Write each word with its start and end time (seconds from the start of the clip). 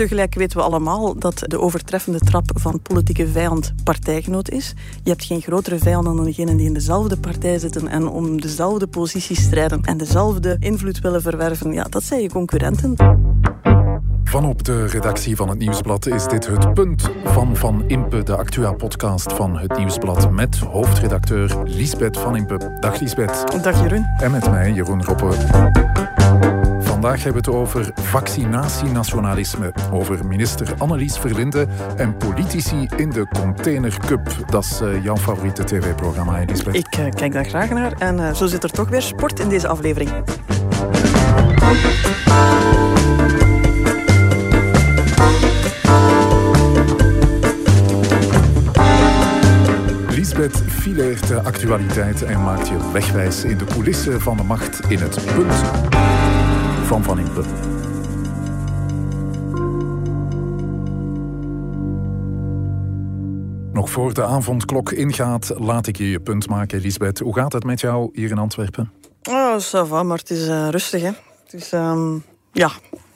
Tegelijk 0.00 0.34
weten 0.34 0.58
we 0.58 0.64
allemaal 0.64 1.18
dat 1.18 1.42
de 1.46 1.60
overtreffende 1.60 2.18
trap 2.18 2.50
van 2.54 2.80
politieke 2.80 3.28
vijand 3.28 3.72
partijgenoot 3.84 4.50
is. 4.50 4.74
Je 5.02 5.10
hebt 5.10 5.24
geen 5.24 5.40
grotere 5.40 5.78
vijanden 5.78 6.16
dan 6.16 6.24
degenen 6.24 6.56
die 6.56 6.66
in 6.66 6.72
dezelfde 6.72 7.16
partij 7.16 7.58
zitten 7.58 7.88
en 7.88 8.08
om 8.08 8.40
dezelfde 8.40 8.86
positie 8.86 9.36
strijden 9.36 9.82
en 9.82 9.96
dezelfde 9.96 10.56
invloed 10.58 11.00
willen 11.00 11.22
verwerven. 11.22 11.72
Ja, 11.72 11.82
dat 11.82 12.02
zijn 12.02 12.22
je 12.22 12.28
concurrenten. 12.28 12.94
Van 14.24 14.44
op 14.44 14.64
de 14.64 14.86
redactie 14.86 15.36
van 15.36 15.48
het 15.48 15.58
Nieuwsblad 15.58 16.06
is 16.06 16.26
dit 16.26 16.46
het 16.46 16.74
punt 16.74 17.10
van 17.24 17.56
Van 17.56 17.84
Impe, 17.86 18.22
de 18.22 18.36
Actua-podcast 18.36 19.32
van 19.32 19.58
het 19.58 19.76
Nieuwsblad, 19.78 20.30
met 20.30 20.58
hoofdredacteur 20.58 21.56
Lisbeth 21.64 22.18
Van 22.18 22.36
Impe. 22.36 22.76
Dag 22.80 23.00
Lisbeth. 23.00 23.62
Dag 23.62 23.82
Jeroen. 23.82 24.06
En 24.18 24.30
met 24.30 24.50
mij, 24.50 24.72
Jeroen 24.72 25.04
Roppe. 25.04 26.09
Vandaag 27.00 27.22
hebben 27.22 27.42
we 27.44 27.50
het 27.50 27.60
over 27.60 27.90
vaccinatienationalisme, 27.94 29.72
over 29.92 30.26
minister 30.26 30.74
Annelies 30.78 31.18
Verlinde 31.18 31.66
en 31.96 32.16
politici 32.16 32.88
in 32.96 33.10
de 33.10 33.26
Container 33.28 33.96
Cup. 34.06 34.28
Dat 34.50 34.64
is 34.64 34.80
uh, 34.80 35.04
jouw 35.04 35.16
favoriete 35.16 35.64
tv-programma, 35.64 36.44
Lisbeth. 36.46 36.74
Ik 36.74 36.96
uh, 36.98 37.08
kijk 37.10 37.32
daar 37.32 37.44
graag 37.44 37.70
naar 37.70 37.92
en 37.98 38.18
uh, 38.18 38.34
zo 38.34 38.46
zit 38.46 38.62
er 38.62 38.70
toch 38.70 38.88
weer 38.88 39.02
sport 39.02 39.40
in 39.40 39.48
deze 39.48 39.68
aflevering. 39.68 40.10
Lisbeth 50.08 50.62
fileert 50.68 51.28
de 51.28 51.40
actualiteit 51.42 52.22
en 52.22 52.42
maakt 52.42 52.68
je 52.68 52.90
wegwijs 52.92 53.44
in 53.44 53.58
de 53.58 53.64
coulissen 53.64 54.20
van 54.20 54.36
de 54.36 54.42
macht 54.42 54.80
in 54.88 54.98
het 54.98 55.24
punt 55.34 55.54
van 56.90 57.02
Van 57.02 57.18
Impe. 57.18 57.42
Nog 63.72 63.90
voor 63.90 64.14
de 64.14 64.24
avondklok 64.24 64.92
ingaat, 64.92 65.52
laat 65.58 65.86
ik 65.86 65.96
je 65.96 66.10
je 66.10 66.20
punt 66.20 66.48
maken, 66.48 66.80
Lisbeth. 66.80 67.18
Hoe 67.18 67.34
gaat 67.34 67.52
het 67.52 67.64
met 67.64 67.80
jou 67.80 68.10
hier 68.12 68.30
in 68.30 68.38
Antwerpen? 68.38 68.92
Oh, 69.28 69.58
ça 69.58 69.88
va, 69.88 70.02
maar 70.02 70.18
het 70.18 70.30
is 70.30 70.48
uh, 70.48 70.68
rustig, 70.68 71.02
hè. 71.02 71.10
Het 71.44 71.52
is, 71.52 71.72
um, 71.72 72.24
ja, 72.52 72.70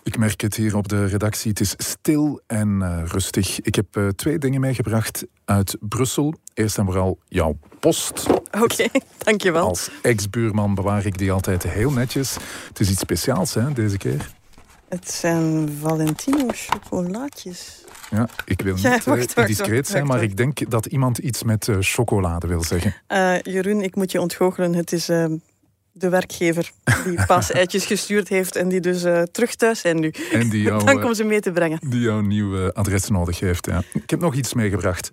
ik 0.05 0.19
merk 0.19 0.41
het 0.41 0.55
hier 0.55 0.77
op 0.77 0.89
de 0.89 1.07
redactie. 1.07 1.51
Het 1.51 1.61
is 1.61 1.75
stil 1.77 2.41
en 2.47 2.69
uh, 2.83 3.03
rustig. 3.07 3.61
Ik 3.61 3.75
heb 3.75 3.97
uh, 3.97 4.09
twee 4.09 4.39
dingen 4.39 4.61
meegebracht 4.61 5.25
uit 5.45 5.77
Brussel. 5.81 6.35
Eerst 6.55 6.79
en 6.79 6.85
vooral 6.85 7.19
jouw 7.29 7.59
post. 7.81 8.27
Oké, 8.29 8.63
okay, 8.63 8.91
dankjewel. 9.19 9.69
Als 9.69 9.91
ex-buurman 10.03 10.75
bewaar 10.75 11.07
ik 11.07 11.19
die 11.19 11.33
altijd 11.33 11.63
heel 11.63 11.91
netjes. 11.91 12.37
Het 12.69 12.81
is 12.81 12.91
iets 12.91 13.01
speciaals, 13.01 13.55
hè, 13.55 13.73
deze 13.73 13.97
keer. 13.97 14.31
Het 14.89 15.11
zijn 15.11 15.77
Valentino 15.81 16.47
chocolaatjes. 16.53 17.85
Ja, 18.11 18.29
ik 18.45 18.61
wil 18.63 18.75
niet 18.75 18.83
ja, 18.83 18.91
wacht, 18.91 19.05
wacht, 19.05 19.39
uh, 19.39 19.47
discreet 19.47 19.77
wacht, 19.77 19.89
zijn, 19.89 20.07
maar 20.07 20.23
ik 20.23 20.37
denk 20.37 20.71
dat 20.71 20.87
iemand 20.87 21.19
iets 21.19 21.43
met 21.43 21.67
uh, 21.67 21.77
chocolade 21.81 22.47
wil 22.47 22.65
zeggen. 22.65 22.95
Uh, 23.09 23.41
Jeroen, 23.41 23.83
ik 23.83 23.95
moet 23.95 24.13
je 24.13 24.21
ontgoochelen. 24.21 24.75
Het 24.75 24.93
is 24.93 25.11
uh, 25.11 25.25
de 25.97 26.09
werkgever 26.09 26.71
die 27.05 27.25
paaseitjes 27.27 27.87
gestuurd 27.87 28.29
heeft 28.29 28.57
en 28.57 28.69
die 28.69 28.81
dus 28.81 29.05
uh, 29.05 29.23
terug 29.23 29.55
thuis 29.55 29.81
zijn 29.81 30.01
nu. 30.01 30.13
En 30.33 30.49
die 30.49 30.63
jou, 30.69 30.85
Dank 30.85 31.05
om 31.05 31.15
ze 31.15 31.25
mee 31.25 31.41
te 31.41 31.53
brengen. 31.53 31.79
Die 31.89 32.01
jouw 32.01 32.21
nieuw 32.21 32.73
adres 32.73 33.09
nodig 33.09 33.41
heeft. 33.41 33.67
Ja. 33.67 33.83
Ik 33.93 34.11
heb 34.11 34.21
nog 34.21 34.35
iets 34.35 34.55
meegebracht. 34.55 35.13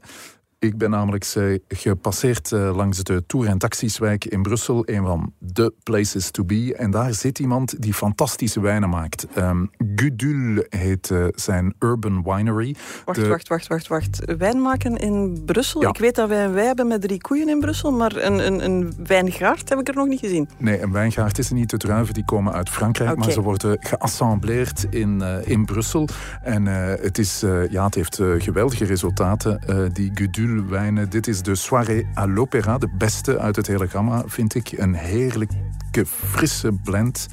Ik 0.61 0.77
ben 0.77 0.89
namelijk 0.89 1.25
gepasseerd 1.67 2.51
langs 2.51 3.03
de 3.03 3.23
Tour- 3.27 3.47
en 3.47 3.57
Taxiswijk 3.57 4.25
in 4.25 4.41
Brussel, 4.41 4.83
een 4.85 5.05
van 5.05 5.33
de 5.37 5.73
places 5.83 6.31
to 6.31 6.43
be. 6.43 6.75
En 6.77 6.91
daar 6.91 7.13
zit 7.13 7.39
iemand 7.39 7.81
die 7.81 7.93
fantastische 7.93 8.59
wijnen 8.59 8.89
maakt. 8.89 9.27
Um, 9.37 9.69
Gudul 9.95 10.65
heet 10.69 11.09
uh, 11.09 11.25
zijn 11.35 11.75
Urban 11.79 12.23
Winery. 12.23 12.75
Wacht, 13.05 13.19
de... 13.19 13.27
wacht, 13.27 13.47
wacht, 13.47 13.67
wacht, 13.67 13.87
wacht. 13.87 14.35
Wijn 14.37 14.61
maken 14.61 14.97
in 14.97 15.41
Brussel? 15.45 15.81
Ja. 15.81 15.89
Ik 15.89 15.97
weet 15.97 16.15
dat 16.15 16.29
wij 16.29 16.45
een 16.45 16.53
wij 16.53 16.65
hebben 16.65 16.87
met 16.87 17.01
drie 17.01 17.21
koeien 17.21 17.49
in 17.49 17.59
Brussel, 17.59 17.91
maar 17.91 18.15
een, 18.15 18.45
een, 18.47 18.63
een 18.65 18.93
wijngaard 19.05 19.69
heb 19.69 19.79
ik 19.79 19.87
er 19.87 19.95
nog 19.95 20.07
niet 20.07 20.19
gezien. 20.19 20.49
Nee, 20.57 20.81
een 20.81 20.91
wijngaard 20.91 21.37
is 21.37 21.49
er 21.49 21.55
niet. 21.55 21.69
De 21.69 21.77
druiven 21.77 22.13
die 22.13 22.25
komen 22.25 22.53
uit 22.53 22.69
Frankrijk, 22.69 23.11
okay. 23.11 23.23
maar 23.23 23.33
ze 23.33 23.41
worden 23.41 23.77
geassembleerd 23.79 24.85
in, 24.89 25.19
uh, 25.21 25.47
in 25.47 25.65
Brussel. 25.65 26.07
En 26.41 26.65
uh, 26.65 26.73
het, 26.85 27.17
is, 27.17 27.39
ja, 27.69 27.85
het 27.85 27.95
heeft 27.95 28.21
geweldige 28.37 28.85
resultaten, 28.85 29.89
die 29.93 30.11
Gudul 30.13 30.49
wijnen. 30.59 31.09
Dit 31.09 31.27
is 31.27 31.41
de 31.41 31.55
Soirée 31.55 32.07
à 32.17 32.27
l'Opéra, 32.27 32.77
de 32.77 32.89
beste 32.97 33.39
uit 33.39 33.55
het 33.55 33.67
hele 33.67 33.87
gamma, 33.87 34.23
vind 34.25 34.55
ik. 34.55 34.71
Een 34.71 34.93
heerlijke, 34.93 36.05
frisse 36.05 36.71
blend. 36.83 37.27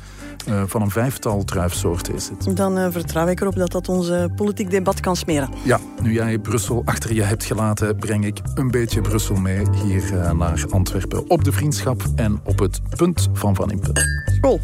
Uh, 0.49 0.63
van 0.67 0.83
een 0.83 0.91
vijftal 0.91 1.45
druifsoorten 1.45 2.15
is 2.15 2.29
het. 2.29 2.57
Dan 2.57 2.79
uh, 2.79 2.87
vertrouw 2.91 3.27
ik 3.27 3.41
erop 3.41 3.55
dat 3.55 3.73
dat 3.73 3.89
ons 3.89 4.09
uh, 4.09 4.25
politiek 4.37 4.71
debat 4.71 5.01
kan 5.01 5.17
smeren. 5.17 5.49
Ja, 5.63 5.79
nu 6.03 6.13
jij 6.13 6.39
Brussel 6.39 6.83
achter 6.85 7.15
je 7.15 7.23
hebt 7.23 7.45
gelaten, 7.45 7.97
breng 7.97 8.25
ik 8.25 8.41
een 8.55 8.71
beetje 8.71 9.01
Brussel 9.01 9.37
mee 9.37 9.65
hier 9.85 10.35
naar 10.35 10.65
Antwerpen. 10.71 11.31
Op 11.31 11.45
de 11.45 11.53
vriendschap 11.53 12.03
en 12.15 12.41
op 12.45 12.59
het 12.59 12.81
punt 12.97 13.29
van 13.33 13.55
Van 13.55 13.71
Impe. 13.71 13.93
School. 14.39 14.61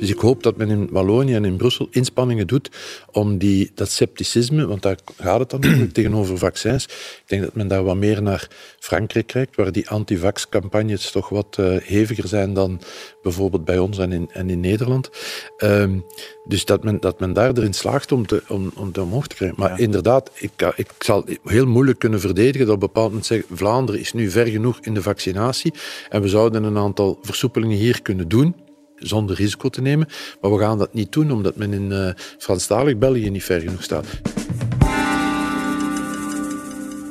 Dus 0.00 0.10
ik 0.10 0.18
hoop 0.18 0.42
dat 0.42 0.56
men 0.56 0.68
in 0.68 0.88
Wallonië 0.90 1.34
en 1.34 1.44
in 1.44 1.56
Brussel 1.56 1.88
inspanningen 1.90 2.46
doet 2.46 2.70
om 3.12 3.38
die, 3.38 3.70
dat 3.74 3.90
scepticisme, 3.90 4.66
want 4.66 4.82
daar 4.82 4.98
gaat 5.18 5.38
het 5.38 5.50
dan 5.50 5.90
tegenover 5.92 6.38
vaccins. 6.38 6.84
Ik 6.84 7.22
denk 7.26 7.42
dat 7.42 7.54
men 7.54 7.68
daar 7.68 7.84
wat 7.84 7.96
meer 7.96 8.22
naar 8.22 8.48
Frankrijk 8.78 9.26
kijkt, 9.26 9.56
waar 9.56 9.72
die 9.72 9.88
anti-vax-campagnes 9.88 11.10
toch 11.10 11.28
wat 11.28 11.56
uh, 11.60 11.76
heviger 11.82 12.28
zijn 12.28 12.54
dan 12.54 12.80
bijvoorbeeld 13.22 13.64
bij 13.64 13.78
ons 13.78 13.98
en 13.98 14.12
in, 14.12 14.30
en 14.32 14.50
in 14.50 14.60
Nederland. 14.60 15.10
Um, 15.58 16.04
dus 16.44 16.64
dat 16.64 16.84
men, 16.84 17.00
dat 17.00 17.20
men 17.20 17.32
daar 17.32 17.56
erin 17.56 17.74
slaagt 17.74 18.12
om, 18.12 18.26
te, 18.26 18.42
om, 18.48 18.72
om 18.76 18.92
te 18.92 19.02
omhoog 19.02 19.26
te 19.26 19.34
krijgen. 19.34 19.58
Maar 19.60 19.70
ja. 19.70 19.76
inderdaad, 19.76 20.30
ik, 20.34 20.72
ik 20.76 20.90
zal 20.98 21.24
heel 21.44 21.66
moeilijk 21.66 21.98
kunnen 21.98 22.20
verdedigen 22.20 22.66
dat 22.66 22.76
op 22.76 22.82
een 22.82 22.86
bepaald 22.86 23.08
moment 23.08 23.26
zeggen 23.26 23.56
Vlaanderen 23.56 24.00
is 24.00 24.12
nu 24.12 24.30
ver 24.30 24.46
genoeg 24.46 24.78
in 24.80 24.94
de 24.94 25.02
vaccinatie 25.02 25.72
en 26.08 26.22
we 26.22 26.28
zouden 26.28 26.64
een 26.64 26.78
aantal 26.78 27.18
versoepelingen 27.22 27.76
hier 27.76 28.02
kunnen 28.02 28.28
doen 28.28 28.54
zonder 29.00 29.36
risico 29.36 29.68
te 29.68 29.80
nemen. 29.80 30.08
Maar 30.40 30.52
we 30.52 30.58
gaan 30.58 30.78
dat 30.78 30.94
niet 30.94 31.12
doen, 31.12 31.30
omdat 31.30 31.56
men 31.56 31.72
in 31.72 31.90
uh, 31.90 32.10
Franstalig 32.38 32.98
België 32.98 33.30
niet 33.30 33.44
ver 33.44 33.60
genoeg 33.60 33.82
staat. 33.82 34.06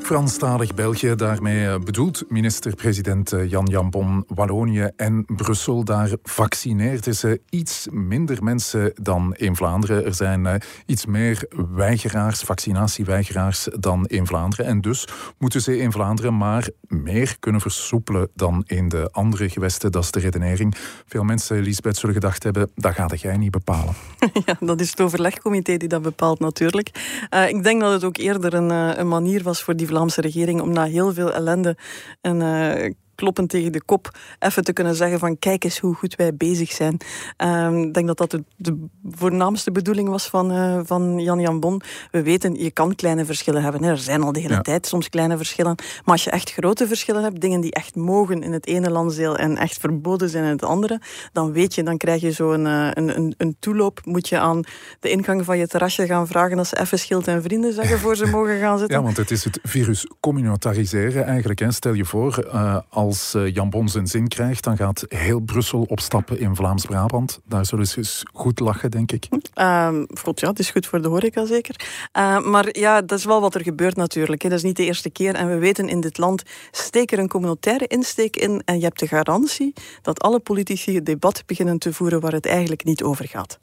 Franstalig 0.09 0.73
België, 0.73 1.15
daarmee 1.15 1.79
bedoelt 1.79 2.23
minister-president 2.27 3.33
Jan 3.47 3.65
Jambon 3.65 4.23
Wallonië 4.27 4.89
en 4.95 5.25
Brussel. 5.25 5.83
Daar 5.83 6.09
vaccineerden 6.23 7.15
ze 7.15 7.41
iets 7.49 7.87
minder 7.91 8.43
mensen 8.43 8.91
dan 9.01 9.35
in 9.35 9.55
Vlaanderen. 9.55 10.05
Er 10.05 10.13
zijn 10.13 10.45
uh, 10.45 10.53
iets 10.85 11.05
meer 11.05 11.45
weigeraars, 11.73 12.41
vaccinatieweigeraars 12.41 13.67
dan 13.79 14.05
in 14.05 14.27
Vlaanderen. 14.27 14.65
En 14.65 14.81
dus 14.81 15.07
moeten 15.37 15.61
ze 15.61 15.77
in 15.77 15.91
Vlaanderen 15.91 16.37
maar 16.37 16.69
meer 16.87 17.35
kunnen 17.39 17.61
versoepelen 17.61 18.29
dan 18.33 18.63
in 18.67 18.89
de 18.89 19.09
andere 19.11 19.49
gewesten. 19.49 19.91
Dat 19.91 20.03
is 20.03 20.11
de 20.11 20.19
redenering. 20.19 20.75
Veel 21.05 21.23
mensen, 21.23 21.61
Lisbeth, 21.61 21.97
zullen 21.97 22.15
gedacht 22.15 22.43
hebben, 22.43 22.71
dat 22.75 22.93
gaat 22.93 23.21
jij 23.21 23.37
niet 23.37 23.51
bepalen. 23.51 23.93
Ja, 24.45 24.55
dat 24.59 24.81
is 24.81 24.89
het 24.89 25.01
overlegcomité 25.01 25.77
die 25.77 25.87
dat 25.87 26.01
bepaalt 26.01 26.39
natuurlijk. 26.39 26.89
Ik 27.47 27.63
denk 27.63 27.81
dat 27.81 27.91
het 27.91 28.03
ook 28.03 28.17
eerder 28.17 28.53
een, 28.53 28.69
een 28.99 29.07
manier 29.07 29.43
was 29.43 29.63
voor 29.63 29.75
die 29.75 29.87
Vlaamse 29.99 30.21
regering 30.21 30.61
om 30.61 30.71
na 30.71 30.83
heel 30.83 31.13
veel 31.13 31.33
ellende 31.33 31.77
en 32.21 32.41
kloppen 33.19 33.47
tegen 33.47 33.71
de 33.71 33.83
kop 33.83 34.17
even 34.39 34.63
te 34.63 34.73
kunnen 34.73 34.95
zeggen 34.95 35.19
van 35.19 35.39
kijk 35.39 35.63
eens 35.63 35.79
hoe 35.79 35.95
goed 35.95 36.15
wij 36.15 36.35
bezig 36.35 36.71
zijn. 36.71 36.97
Um, 37.37 37.83
ik 37.83 37.93
denk 37.93 38.07
dat 38.07 38.17
dat 38.17 38.31
de, 38.31 38.43
de, 38.55 38.85
voornaamste 39.09 39.71
bedoeling 39.71 40.09
was 40.09 40.27
van, 40.27 40.51
uh, 40.51 40.79
van 40.83 41.19
Jan 41.19 41.39
Jan 41.39 41.59
Bon. 41.59 41.81
We 42.11 42.23
weten, 42.23 42.55
je 42.55 42.71
kan 42.71 42.95
kleine 42.95 43.25
verschillen 43.25 43.63
hebben. 43.63 43.83
Hè. 43.83 43.89
Er 43.89 43.97
zijn 43.97 44.21
al 44.21 44.31
de 44.31 44.39
hele 44.39 44.53
ja. 44.53 44.61
tijd 44.61 44.87
soms 44.87 45.09
kleine 45.09 45.37
verschillen. 45.37 45.75
Maar 45.75 46.13
als 46.13 46.23
je 46.23 46.29
echt 46.29 46.51
grote 46.51 46.87
verschillen 46.87 47.23
hebt, 47.23 47.41
dingen 47.41 47.61
die 47.61 47.71
echt 47.71 47.95
mogen 47.95 48.43
in 48.43 48.51
het 48.51 48.67
ene 48.67 48.89
landsdeel 48.89 49.37
en 49.37 49.57
echt 49.57 49.77
verboden 49.77 50.29
zijn 50.29 50.43
in 50.43 50.49
het 50.49 50.63
andere, 50.63 51.01
dan 51.33 51.51
weet 51.51 51.75
je, 51.75 51.83
dan 51.83 51.97
krijg 51.97 52.21
je 52.21 52.31
zo 52.31 52.51
een, 52.51 52.65
een, 52.65 53.17
een, 53.17 53.33
een 53.37 53.55
toeloop. 53.59 53.99
Moet 54.03 54.29
je 54.29 54.39
aan 54.39 54.63
de 54.99 55.09
ingang 55.09 55.45
van 55.45 55.57
je 55.57 55.67
terrasje 55.67 56.05
gaan 56.05 56.27
vragen 56.27 56.57
als 56.57 56.69
ze 56.69 56.79
even 56.79 56.99
schild 56.99 57.27
en 57.27 57.41
vrienden 57.41 57.73
zeggen 57.73 57.99
voor 57.99 58.15
ze 58.15 58.25
mogen 58.25 58.59
gaan 58.59 58.77
zitten. 58.79 58.97
Ja, 58.97 59.03
want 59.03 59.17
het 59.17 59.31
is 59.31 59.43
het 59.43 59.59
virus 59.63 60.07
communautariseren 60.19 61.25
eigenlijk. 61.25 61.59
Hè. 61.59 61.71
Stel 61.71 61.93
je 61.93 62.05
voor, 62.05 62.45
uh, 62.53 62.77
als 63.09 63.35
uh, 63.35 63.53
Jan 63.53 63.69
Bon 63.69 63.89
zijn 63.89 64.07
zin 64.07 64.27
krijgt, 64.27 64.63
dan 64.63 64.77
gaat 64.77 65.05
heel 65.07 65.39
Brussel 65.39 65.81
opstappen 65.81 66.39
in 66.39 66.55
Vlaams-Brabant. 66.55 67.39
Daar 67.45 67.65
zullen 67.65 67.87
ze 67.87 67.97
eens 67.97 68.23
goed 68.33 68.59
lachen, 68.59 68.91
denk 68.91 69.11
ik. 69.11 69.27
Uh, 69.55 70.01
God, 70.21 70.39
ja, 70.39 70.49
het 70.49 70.59
is 70.59 70.69
goed 70.69 70.87
voor 70.87 71.01
de 71.01 71.07
horeca 71.07 71.45
zeker. 71.45 71.75
Uh, 72.17 72.39
maar 72.39 72.77
ja, 72.77 73.01
dat 73.01 73.17
is 73.17 73.25
wel 73.25 73.41
wat 73.41 73.55
er 73.55 73.63
gebeurt 73.63 73.95
natuurlijk. 73.95 74.41
Hè. 74.41 74.49
Dat 74.49 74.57
is 74.57 74.63
niet 74.63 74.77
de 74.77 74.85
eerste 74.85 75.09
keer. 75.09 75.35
En 75.35 75.47
we 75.47 75.57
weten 75.57 75.89
in 75.89 76.01
dit 76.01 76.17
land, 76.17 76.43
steek 76.71 77.11
er 77.11 77.19
een 77.19 77.27
communautaire 77.27 77.87
insteek 77.87 78.35
in 78.35 78.61
en 78.65 78.77
je 78.77 78.83
hebt 78.83 78.99
de 78.99 79.07
garantie 79.07 79.73
dat 80.01 80.21
alle 80.21 80.39
politici 80.39 80.95
het 80.95 81.05
debat 81.05 81.43
beginnen 81.45 81.79
te 81.79 81.93
voeren 81.93 82.19
waar 82.19 82.31
het 82.31 82.45
eigenlijk 82.45 82.83
niet 82.83 83.03
over 83.03 83.27
gaat. 83.27 83.59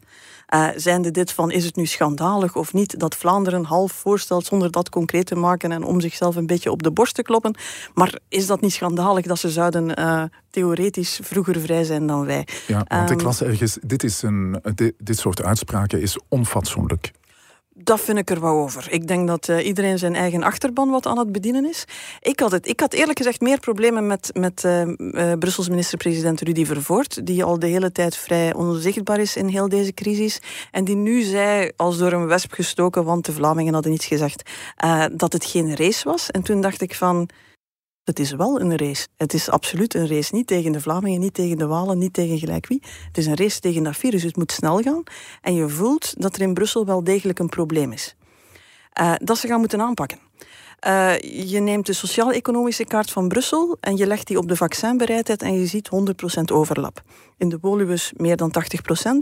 Uh, 0.54 0.68
zijnde 0.76 1.10
dit 1.10 1.32
van, 1.32 1.50
is 1.50 1.64
het 1.64 1.76
nu 1.76 1.86
schandalig 1.86 2.56
of 2.56 2.72
niet, 2.72 3.00
dat 3.00 3.16
Vlaanderen 3.16 3.64
half 3.64 3.92
voorstelt 3.92 4.44
zonder 4.44 4.70
dat 4.70 4.88
concreet 4.88 5.26
te 5.26 5.34
maken 5.34 5.72
en 5.72 5.84
om 5.84 6.00
zichzelf 6.00 6.36
een 6.36 6.46
beetje 6.46 6.70
op 6.70 6.82
de 6.82 6.90
borst 6.90 7.14
te 7.14 7.22
kloppen. 7.22 7.56
Maar 7.94 8.18
is 8.28 8.46
dat 8.46 8.60
niet 8.60 8.72
schandalig 8.72 9.26
dat 9.26 9.38
ze 9.38 9.50
zouden 9.50 9.94
theoretisch 10.50 11.20
vroeger 11.22 11.60
vrij 11.60 11.84
zijn 11.84 12.06
dan 12.06 12.26
wij. 12.26 12.46
Ja, 12.66 12.84
want 12.88 13.10
ik 13.10 13.16
ehm, 13.16 13.26
las 13.26 13.42
ergens, 13.42 13.78
dit, 13.82 14.04
is 14.04 14.22
een, 14.22 14.60
dit, 14.74 14.94
dit 14.98 15.18
soort 15.18 15.42
uitspraken 15.42 16.00
is 16.00 16.18
onfatsoenlijk. 16.28 17.12
Dat 17.78 18.00
vind 18.00 18.18
ik 18.18 18.30
er 18.30 18.40
wel 18.40 18.58
over. 18.58 18.86
Ik 18.90 19.06
denk 19.06 19.28
dat 19.28 19.48
uh, 19.48 19.66
iedereen 19.66 19.98
zijn 19.98 20.14
eigen 20.14 20.42
achterban 20.42 20.90
wat 20.90 21.06
aan 21.06 21.18
het 21.18 21.32
bedienen 21.32 21.66
is. 21.68 21.84
Ik 22.20 22.40
had, 22.40 22.50
het, 22.50 22.68
ik 22.68 22.80
had 22.80 22.92
eerlijk 22.92 23.18
gezegd 23.18 23.40
meer 23.40 23.60
problemen 23.60 24.06
met, 24.06 24.30
met 24.32 24.62
uh, 24.64 24.82
uh, 24.86 25.32
Brussels 25.38 25.68
minister-president 25.68 26.40
Rudy 26.40 26.64
Vervoort, 26.64 27.26
die 27.26 27.44
al 27.44 27.58
de 27.58 27.66
hele 27.66 27.92
tijd 27.92 28.16
vrij 28.16 28.54
onzichtbaar 28.54 29.20
is 29.20 29.36
in 29.36 29.48
heel 29.48 29.68
deze 29.68 29.94
crisis. 29.94 30.40
En 30.70 30.84
die 30.84 30.96
nu 30.96 31.22
zei, 31.22 31.70
als 31.76 31.98
door 31.98 32.12
een 32.12 32.26
wesp 32.26 32.52
gestoken, 32.52 33.04
want 33.04 33.24
de 33.24 33.32
Vlamingen 33.32 33.74
hadden 33.74 33.92
iets 33.92 34.06
gezegd, 34.06 34.50
dat 35.12 35.32
het 35.32 35.44
geen 35.44 35.76
race 35.76 36.08
was. 36.08 36.30
En 36.30 36.42
toen 36.42 36.60
dacht 36.60 36.80
ik 36.80 36.94
van, 36.94 37.28
het 38.06 38.18
is 38.18 38.32
wel 38.32 38.60
een 38.60 38.76
race. 38.76 39.06
Het 39.16 39.34
is 39.34 39.50
absoluut 39.50 39.94
een 39.94 40.08
race. 40.08 40.34
Niet 40.34 40.46
tegen 40.46 40.72
de 40.72 40.80
Vlamingen, 40.80 41.20
niet 41.20 41.34
tegen 41.34 41.58
de 41.58 41.66
Walen, 41.66 41.98
niet 41.98 42.12
tegen 42.12 42.38
gelijk 42.38 42.66
wie. 42.66 42.82
Het 43.06 43.18
is 43.18 43.26
een 43.26 43.36
race 43.36 43.60
tegen 43.60 43.82
dat 43.82 43.96
virus. 43.96 44.22
Het 44.22 44.36
moet 44.36 44.52
snel 44.52 44.80
gaan. 44.80 45.02
En 45.40 45.54
je 45.54 45.68
voelt 45.68 46.14
dat 46.18 46.36
er 46.36 46.42
in 46.42 46.54
Brussel 46.54 46.86
wel 46.86 47.04
degelijk 47.04 47.38
een 47.38 47.48
probleem 47.48 47.92
is. 47.92 48.16
Uh, 49.00 49.12
dat 49.16 49.38
ze 49.38 49.46
gaan 49.46 49.60
moeten 49.60 49.80
aanpakken. 49.80 50.18
Uh, 50.86 51.18
je 51.50 51.60
neemt 51.60 51.86
de 51.86 51.92
sociaal-economische 51.92 52.84
kaart 52.84 53.10
van 53.10 53.28
Brussel 53.28 53.76
en 53.80 53.96
je 53.96 54.06
legt 54.06 54.26
die 54.26 54.38
op 54.38 54.48
de 54.48 54.56
vaccinbereidheid 54.56 55.42
en 55.42 55.58
je 55.58 55.66
ziet 55.66 55.90
100% 56.40 56.40
overlap. 56.52 57.02
In 57.36 57.48
de 57.48 57.58
Woluwes 57.60 58.12
meer 58.16 58.36
dan 58.36 58.54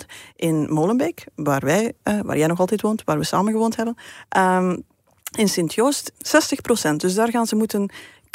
80%. 0.02 0.06
In 0.36 0.72
Molenbeek, 0.72 1.26
waar, 1.34 1.60
wij, 1.60 1.92
uh, 2.04 2.20
waar 2.20 2.38
jij 2.38 2.46
nog 2.46 2.58
altijd 2.60 2.80
woont, 2.80 3.04
waar 3.04 3.18
we 3.18 3.24
samen 3.24 3.52
gewoond 3.52 3.76
hebben, 3.76 3.96
um, 4.36 4.84
in 5.36 5.48
Sint-Joost 5.48 6.12
60%. 6.18 6.96
Dus 6.96 7.14
daar 7.14 7.30
gaan 7.30 7.46
ze 7.46 7.56
moeten 7.56 7.90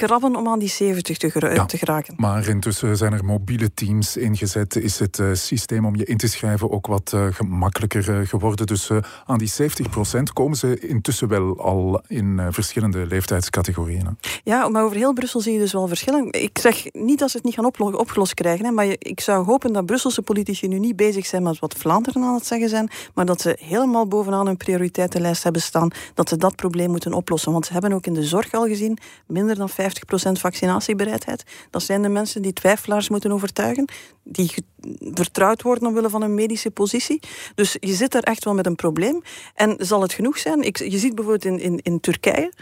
krabben 0.06 0.36
om 0.36 0.48
aan 0.48 0.60
die 0.60 0.69
70 0.69 1.18
te, 1.18 1.63
te 1.68 1.78
geraken. 1.78 2.13
Maar 2.18 2.48
intussen 2.48 2.98
zijn 2.98 3.13
er 3.13 3.25
mobiele 3.25 3.74
teams 3.74 4.18
ingezet. 4.18 4.75
Is 4.75 5.00
het 5.00 5.18
uh, 5.18 5.34
systeem 5.34 5.86
om 5.86 5.96
je 5.96 6.06
in 6.06 6.18
te 6.18 6.28
schrijven 6.28 6.72
ook 6.72 6.88
wat 6.88 7.12
uh, 7.16 7.28
gemakkelijker 7.31 8.10
uh, 8.10 8.28
geworden? 8.28 8.68
Dus 8.68 8.90
aan 9.25 9.38
die 9.38 9.48
70 9.48 9.90
procent 9.90 10.34
komen 10.34 10.57
ze 10.57 10.80
intussen 10.80 11.28
wel 11.28 11.60
al 11.60 12.01
in 12.07 12.42
verschillende 12.50 13.06
leeftijdscategorieën. 13.06 14.18
Ja, 14.44 14.69
maar 14.69 14.84
over 14.84 14.98
heel 14.98 15.13
Brussel 15.13 15.40
zie 15.42 15.54
je 15.54 15.60
dus 15.60 15.74
wel 15.74 15.88
verschillen. 15.88 16.28
Ik 16.31 16.57
zeg 16.60 16.94
niet 16.94 17.19
dat 17.19 17.30
ze 17.30 17.38
het 17.38 17.45
niet 17.45 17.56
gaan 17.56 17.95
opgelost 17.95 18.34
krijgen, 18.34 18.66
hè, 18.66 18.72
maar 18.72 18.86
ik 19.00 19.19
zou 19.19 19.45
hopen 19.45 19.74
dat 19.74 19.86
Brusselse 19.86 20.22
politici 20.22 20.68
nu 20.68 20.80
niet 20.80 20.95
bezig 20.95 21.25
zijn 21.25 21.44
met 21.44 21.60
wat 21.60 21.74
Vlaanderen 21.74 22.24
aan 22.24 22.34
het 22.34 22.45
zeggen 22.45 22.69
zijn, 22.69 22.90
maar 23.13 23.25
dat 23.25 23.42
ze 23.42 23.57
helemaal 23.60 24.07
bovenaan 24.07 24.45
hun 24.45 24.57
prioriteitenlijst 24.57 25.44
hebben 25.44 25.62
staan, 25.62 25.90
dat 26.13 26.30
ze 26.30 26.38
dat 26.38 26.56
probleem 26.56 26.90
moeten 26.90 27.13
oplossen. 27.13 27.52
Want 27.52 27.66
ze 27.66 27.74
hebben 27.74 27.94
ook 27.94 28.06
in 28.06 28.13
de 28.13 28.24
zorg 28.24 28.52
al 28.52 28.68
gezien, 28.68 28.98
minder 29.28 29.56
dan 29.56 29.69
50 29.69 29.88
50% 29.90 30.32
vaccinatiebereidheid. 30.32 31.44
Dat 31.70 31.84
zijn 31.84 32.02
de 32.02 32.10
mensen 32.10 32.42
die 32.42 32.54
twijfelaars 32.54 33.10
moeten 33.10 33.32
overtuigen, 33.32 33.86
die 34.24 34.54
vertrouwd 35.00 35.62
worden 35.62 35.88
omwille 35.88 36.10
van 36.10 36.22
een 36.22 36.34
medische 36.34 36.72
positie. 36.72 37.20
Dus 37.56 37.78
je 37.80 37.94
zit 37.94 38.12
daar 38.12 38.22
echt 38.22 38.44
wel 38.44 38.54
met 38.54 38.66
een 38.66 38.76
probleem. 38.76 39.22
En 39.56 39.76
zal 39.78 40.02
het 40.02 40.14
genoeg 40.14 40.38
zijn? 40.38 40.62
Ik, 40.62 40.78
je 40.78 40.98
ziet 40.98 41.16
bijvoorbeeld 41.16 41.46
in, 41.46 41.60
in, 41.60 41.80
in 41.82 42.00
Turkije, 42.00 42.54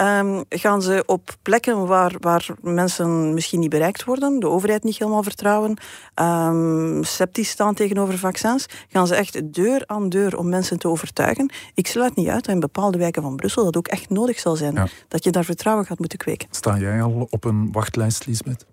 um, 0.00 0.44
gaan 0.48 0.82
ze 0.82 1.02
op 1.06 1.36
plekken 1.42 1.86
waar, 1.86 2.14
waar 2.20 2.46
mensen 2.60 3.34
misschien 3.34 3.60
niet 3.60 3.70
bereikt 3.70 4.04
worden, 4.04 4.40
de 4.40 4.48
overheid 4.48 4.84
niet 4.84 4.98
helemaal 4.98 5.22
vertrouwen, 5.22 5.76
um, 6.14 7.04
sceptisch 7.04 7.48
staan 7.48 7.74
tegenover 7.74 8.18
vaccins, 8.18 8.66
gaan 8.88 9.06
ze 9.06 9.14
echt 9.14 9.54
deur 9.54 9.82
aan 9.86 10.08
deur 10.08 10.38
om 10.38 10.48
mensen 10.48 10.78
te 10.78 10.88
overtuigen. 10.88 11.52
Ik 11.74 11.86
sluit 11.86 12.16
niet 12.16 12.28
uit 12.28 12.44
dat 12.44 12.54
in 12.54 12.60
bepaalde 12.60 12.98
wijken 12.98 13.22
van 13.22 13.36
Brussel 13.36 13.64
dat 13.64 13.76
ook 13.76 13.88
echt 13.88 14.10
nodig 14.10 14.38
zal 14.38 14.56
zijn. 14.56 14.90
Dat 15.08 15.24
je 15.24 15.30
daar 15.30 15.44
vertrouwen 15.44 15.86
gaat 15.86 15.98
moeten 15.98 16.18
kweken 16.18 16.48
jij 16.78 17.02
al 17.02 17.26
op 17.30 17.44
een 17.44 17.72
wachtlijst, 17.72 18.26
Lisbeth? 18.26 18.66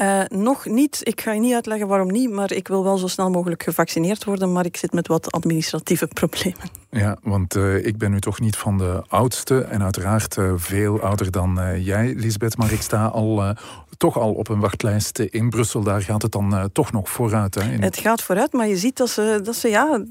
Uh, 0.00 0.22
nog 0.28 0.66
niet. 0.66 1.00
Ik 1.02 1.20
ga 1.20 1.32
je 1.32 1.40
niet 1.40 1.54
uitleggen 1.54 1.88
waarom 1.88 2.12
niet, 2.12 2.30
maar 2.30 2.52
ik 2.52 2.68
wil 2.68 2.84
wel 2.84 2.96
zo 2.96 3.06
snel 3.06 3.30
mogelijk 3.30 3.62
gevaccineerd 3.62 4.24
worden, 4.24 4.52
maar 4.52 4.64
ik 4.64 4.76
zit 4.76 4.92
met 4.92 5.06
wat 5.06 5.32
administratieve 5.32 6.06
problemen. 6.20 6.70
Ja, 6.90 7.16
want 7.22 7.56
uh, 7.56 7.86
ik 7.86 7.98
ben 7.98 8.10
nu 8.10 8.20
toch 8.20 8.40
niet 8.40 8.56
van 8.56 8.78
de 8.78 9.02
oudste 9.08 9.60
en 9.60 9.82
uiteraard 9.82 10.36
uh, 10.36 10.52
veel 10.56 11.00
ouder 11.00 11.30
dan 11.30 11.82
jij, 11.82 12.14
Lisbeth, 12.16 12.56
maar 12.56 12.72
ik 12.72 12.82
sta 12.82 13.06
al 13.06 13.54
toch 13.96 14.18
al 14.18 14.32
op 14.32 14.48
een 14.48 14.60
wachtlijst 14.60 15.18
in 15.18 15.50
Brussel. 15.50 15.82
Daar 15.82 16.02
gaat 16.02 16.22
het 16.22 16.32
dan 16.32 16.54
uh, 16.54 16.64
toch 16.72 16.92
nog 16.92 17.10
vooruit. 17.10 17.54
Hè, 17.54 17.72
in... 17.72 17.82
Het 17.82 17.98
gaat 17.98 18.22
vooruit, 18.22 18.52
maar 18.52 18.68
je 18.68 18.76
ziet 18.76 18.96
dat 18.96 19.08
ze, 19.08 19.40
dat 19.42 19.56
ze 19.56 19.68
ja, 19.68 20.04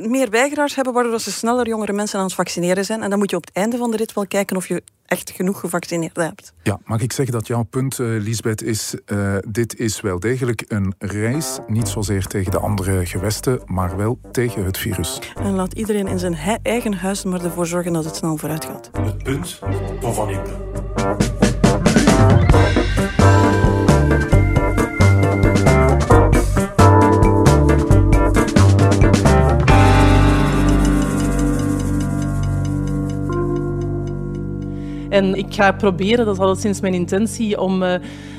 meer 0.00 0.30
weigeraars 0.30 0.74
hebben, 0.74 0.94
waardoor 0.94 1.20
ze 1.20 1.32
sneller 1.32 1.66
jongere 1.66 1.92
mensen 1.92 2.18
aan 2.18 2.24
het 2.24 2.34
vaccineren 2.34 2.84
zijn. 2.84 3.02
En 3.02 3.10
dan 3.10 3.18
moet 3.18 3.30
je 3.30 3.36
op 3.36 3.46
het 3.46 3.54
einde 3.54 3.76
van 3.76 3.90
de 3.90 3.96
rit 3.96 4.12
wel 4.12 4.26
kijken 4.26 4.56
of 4.56 4.68
je 4.68 4.82
echt 5.06 5.30
genoeg 5.30 5.60
gevaccineerden 5.60 6.24
hebt. 6.24 6.52
Ja, 6.62 6.78
mag 6.84 7.00
ik 7.00 7.12
zeggen 7.12 7.34
dat 7.34 7.46
jouw 7.46 7.62
punt, 7.62 7.98
uh, 7.98 8.22
Lisbeth, 8.22 8.62
is... 8.62 8.94
Uh, 9.06 9.36
dit 9.48 9.78
is 9.78 10.00
wel 10.00 10.20
degelijk 10.20 10.64
een 10.68 10.94
reis, 10.98 11.58
niet 11.66 11.88
zozeer 11.88 12.26
tegen 12.26 12.50
de 12.50 12.58
andere 12.58 13.06
gewesten, 13.06 13.60
maar 13.66 13.96
wel 13.96 14.18
tegen 14.32 14.64
het 14.64 14.78
virus. 14.78 15.18
En 15.34 15.54
laat 15.54 15.72
iedereen 15.72 16.06
in 16.06 16.18
zijn 16.18 16.60
eigen 16.62 16.94
huis 16.94 17.24
maar 17.24 17.44
ervoor 17.44 17.66
zorgen 17.66 17.92
dat 17.92 18.04
het 18.04 18.16
snel 18.16 18.36
vooruit 18.36 18.64
gaat. 18.64 18.90
Het 19.00 19.22
punt 19.22 19.60
van 20.00 20.14
Van 20.14 20.30
Impe. 20.30 21.45
En 35.16 35.34
ik 35.34 35.54
ga 35.54 35.72
proberen, 35.72 36.24
dat 36.24 36.34
is 36.34 36.40
al 36.40 36.54
sinds 36.54 36.80
mijn 36.80 36.94
intentie, 36.94 37.60
om 37.60 37.82
uh, 37.82 37.94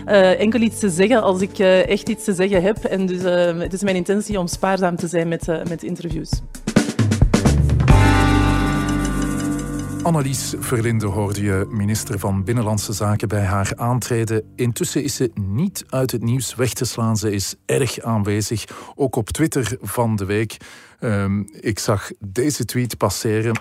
uh, 0.07 0.39
enkel 0.39 0.61
iets 0.61 0.79
te 0.79 0.89
zeggen 0.89 1.21
als 1.21 1.41
ik 1.41 1.59
uh, 1.59 1.87
echt 1.89 2.09
iets 2.09 2.23
te 2.23 2.33
zeggen 2.33 2.61
heb. 2.61 2.77
En 2.77 3.05
dus 3.05 3.21
het 3.61 3.73
is 3.73 3.83
mijn 3.83 3.95
intentie 3.95 4.39
om 4.39 4.47
spaarzaam 4.47 4.95
te 4.95 5.07
zijn 5.07 5.27
met, 5.27 5.47
met 5.69 5.83
interviews. 5.83 6.29
Annelies 10.03 10.53
Verlinde 10.59 11.05
hoorde 11.05 11.41
je, 11.41 11.67
minister 11.69 12.19
van 12.19 12.43
Binnenlandse 12.43 12.93
Zaken, 12.93 13.27
bij 13.27 13.43
haar 13.43 13.71
aantreden. 13.75 14.51
Intussen 14.55 15.03
is 15.03 15.15
ze 15.15 15.31
niet 15.33 15.85
uit 15.89 16.11
het 16.11 16.23
nieuws 16.23 16.55
weg 16.55 16.73
te 16.73 16.85
slaan. 16.85 17.17
Ze 17.17 17.31
is 17.31 17.55
erg 17.65 17.99
aanwezig, 17.99 18.65
ook 18.95 19.15
op 19.15 19.29
Twitter 19.29 19.77
van 19.81 20.15
de 20.15 20.25
week. 20.25 20.57
Um, 20.99 21.49
ik 21.59 21.79
zag 21.79 22.11
deze 22.19 22.65
tweet 22.65 22.97
passeren. 22.97 23.59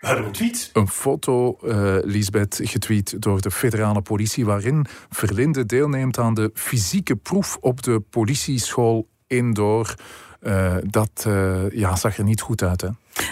Een 0.00 0.32
tweet? 0.32 0.70
Een 0.72 0.88
foto, 0.88 1.58
uh, 1.62 1.96
Lisbeth, 2.02 2.60
getweet 2.62 3.22
door 3.22 3.40
de 3.40 3.50
federale 3.50 4.02
politie, 4.02 4.44
waarin 4.44 4.86
Verlinde 5.10 5.66
deelneemt 5.66 6.18
aan 6.18 6.34
de 6.34 6.50
fysieke 6.54 7.16
proef 7.16 7.58
op 7.60 7.82
de 7.82 8.00
politieschool 8.00 9.08
Indoor. 9.26 9.94
Uh, 10.42 10.74
dat 10.82 11.24
uh, 11.26 11.70
ja, 11.70 11.96
zag 11.96 12.18
er 12.18 12.24
niet 12.24 12.40
goed 12.40 12.62
uit, 12.62 12.80
hè? 12.80 12.88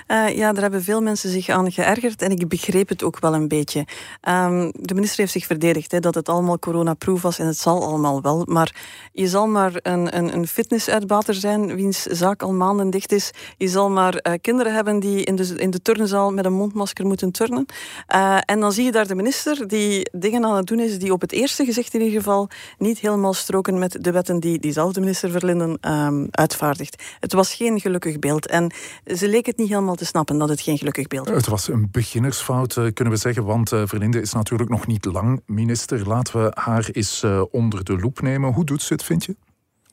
Uh, 0.08 0.36
ja, 0.36 0.52
daar 0.52 0.62
hebben 0.62 0.82
veel 0.82 1.02
mensen 1.02 1.30
zich 1.30 1.48
aan 1.48 1.72
geërgerd 1.72 2.22
en 2.22 2.30
ik 2.30 2.48
begreep 2.48 2.88
het 2.88 3.02
ook 3.02 3.20
wel 3.20 3.34
een 3.34 3.48
beetje. 3.48 3.86
Um, 4.28 4.72
de 4.74 4.94
minister 4.94 5.18
heeft 5.18 5.32
zich 5.32 5.46
verdedigd 5.46 6.02
dat 6.02 6.14
het 6.14 6.28
allemaal 6.28 6.58
coronaproof 6.58 7.22
was 7.22 7.38
en 7.38 7.46
het 7.46 7.58
zal 7.58 7.82
allemaal 7.82 8.22
wel. 8.22 8.42
Maar 8.46 8.74
je 9.12 9.28
zal 9.28 9.46
maar 9.46 9.72
een, 9.82 10.16
een, 10.16 10.34
een 10.34 10.46
fitnessuitbater 10.46 11.34
zijn 11.34 11.74
wiens 11.74 12.02
zaak 12.02 12.42
al 12.42 12.52
maanden 12.52 12.90
dicht 12.90 13.12
is. 13.12 13.30
Je 13.56 13.68
zal 13.68 13.90
maar 13.90 14.14
uh, 14.22 14.32
kinderen 14.40 14.74
hebben 14.74 15.00
die 15.00 15.24
in 15.24 15.36
de, 15.36 15.54
in 15.56 15.70
de 15.70 15.82
turnzaal 15.82 16.32
met 16.32 16.44
een 16.44 16.52
mondmasker 16.52 17.06
moeten 17.06 17.30
turnen. 17.30 17.66
Uh, 18.14 18.38
en 18.44 18.60
dan 18.60 18.72
zie 18.72 18.84
je 18.84 18.92
daar 18.92 19.06
de 19.06 19.14
minister 19.14 19.68
die 19.68 20.10
dingen 20.12 20.44
aan 20.44 20.56
het 20.56 20.66
doen 20.66 20.80
is 20.80 20.98
die 20.98 21.12
op 21.12 21.20
het 21.20 21.32
eerste 21.32 21.64
gezicht 21.64 21.94
in 21.94 22.00
ieder 22.00 22.18
geval 22.18 22.48
niet 22.78 22.98
helemaal 22.98 23.34
stroken 23.34 23.78
met 23.78 23.96
de 24.00 24.10
wetten 24.10 24.40
die 24.40 24.58
diezelfde 24.58 25.00
minister 25.00 25.30
Verlinden 25.30 25.78
um, 25.80 26.28
uitvaardigt. 26.30 27.02
Het 27.20 27.32
was 27.32 27.54
geen 27.54 27.80
gelukkig 27.80 28.18
beeld 28.18 28.46
en 28.46 28.72
ze 29.04 29.28
leek 29.28 29.46
het 29.46 29.56
niet 29.56 29.68
helemaal 29.70 29.94
te 29.94 30.04
snappen 30.04 30.38
dat 30.38 30.48
het 30.48 30.60
geen 30.60 30.78
gelukkig 30.78 31.06
beeld 31.06 31.28
was. 31.28 31.36
Het 31.36 31.46
was 31.46 31.68
een 31.68 31.88
beginnersfout, 31.90 32.76
eh, 32.76 32.86
kunnen 32.92 33.14
we 33.14 33.20
zeggen, 33.20 33.44
want 33.44 33.72
uh, 33.72 33.82
Verlinde 33.84 34.20
is 34.20 34.32
natuurlijk 34.32 34.70
nog 34.70 34.86
niet 34.86 35.04
lang 35.04 35.42
minister. 35.46 36.08
Laten 36.08 36.42
we 36.42 36.50
haar 36.54 36.88
eens 36.92 37.22
uh, 37.24 37.42
onder 37.50 37.84
de 37.84 37.98
loep 37.98 38.20
nemen. 38.20 38.52
Hoe 38.52 38.64
doet 38.64 38.82
ze 38.82 38.92
het, 38.92 39.02
vind 39.02 39.24
je? 39.24 39.36